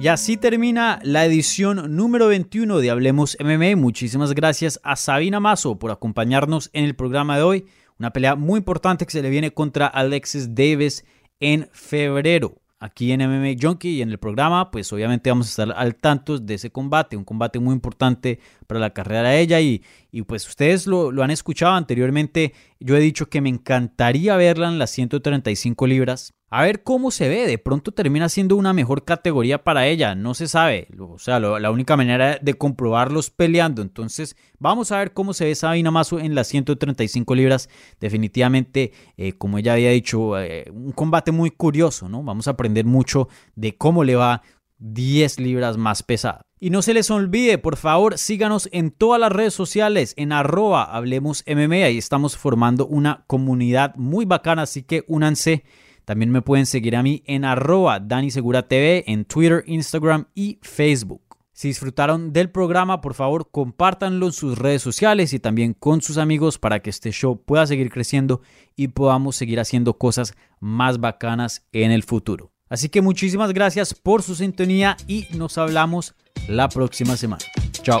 [0.00, 3.74] Y así termina la edición número 21 de Hablemos MMA.
[3.74, 7.66] Muchísimas gracias a Sabina Mazo por acompañarnos en el programa de hoy.
[7.98, 11.04] Una pelea muy importante que se le viene contra Alexis Davis
[11.40, 12.62] en febrero.
[12.78, 16.38] Aquí en MMA Junkie y en el programa, pues obviamente vamos a estar al tanto
[16.38, 18.38] de ese combate, un combate muy importante
[18.68, 19.82] para la carrera de ella y,
[20.12, 24.68] y pues ustedes lo, lo, han escuchado anteriormente, yo he dicho que me encantaría verla
[24.68, 27.46] en las 135 libras, a ver cómo se ve.
[27.46, 30.88] De pronto termina siendo una mejor categoría para ella, no se sabe.
[30.98, 33.82] O sea, la única manera de comprobarlos peleando.
[33.82, 37.68] Entonces, vamos a ver cómo se ve Sabina Mazo en las 135 libras.
[38.00, 42.22] Definitivamente, eh, como ella había dicho, eh, un combate muy curioso, ¿no?
[42.22, 44.42] Vamos a aprender mucho de cómo le va
[44.78, 46.42] 10 libras más pesada.
[46.60, 50.84] Y no se les olvide, por favor, síganos en todas las redes sociales, en arroba
[50.84, 51.84] Hablemos MMA.
[51.84, 55.64] Ahí estamos formando una comunidad muy bacana, así que únanse.
[56.08, 61.20] También me pueden seguir a mí en arroba TV en Twitter, Instagram y Facebook.
[61.52, 66.16] Si disfrutaron del programa, por favor, compártanlo en sus redes sociales y también con sus
[66.16, 68.40] amigos para que este show pueda seguir creciendo
[68.74, 72.52] y podamos seguir haciendo cosas más bacanas en el futuro.
[72.70, 76.14] Así que muchísimas gracias por su sintonía y nos hablamos
[76.48, 77.44] la próxima semana.
[77.82, 78.00] Chao.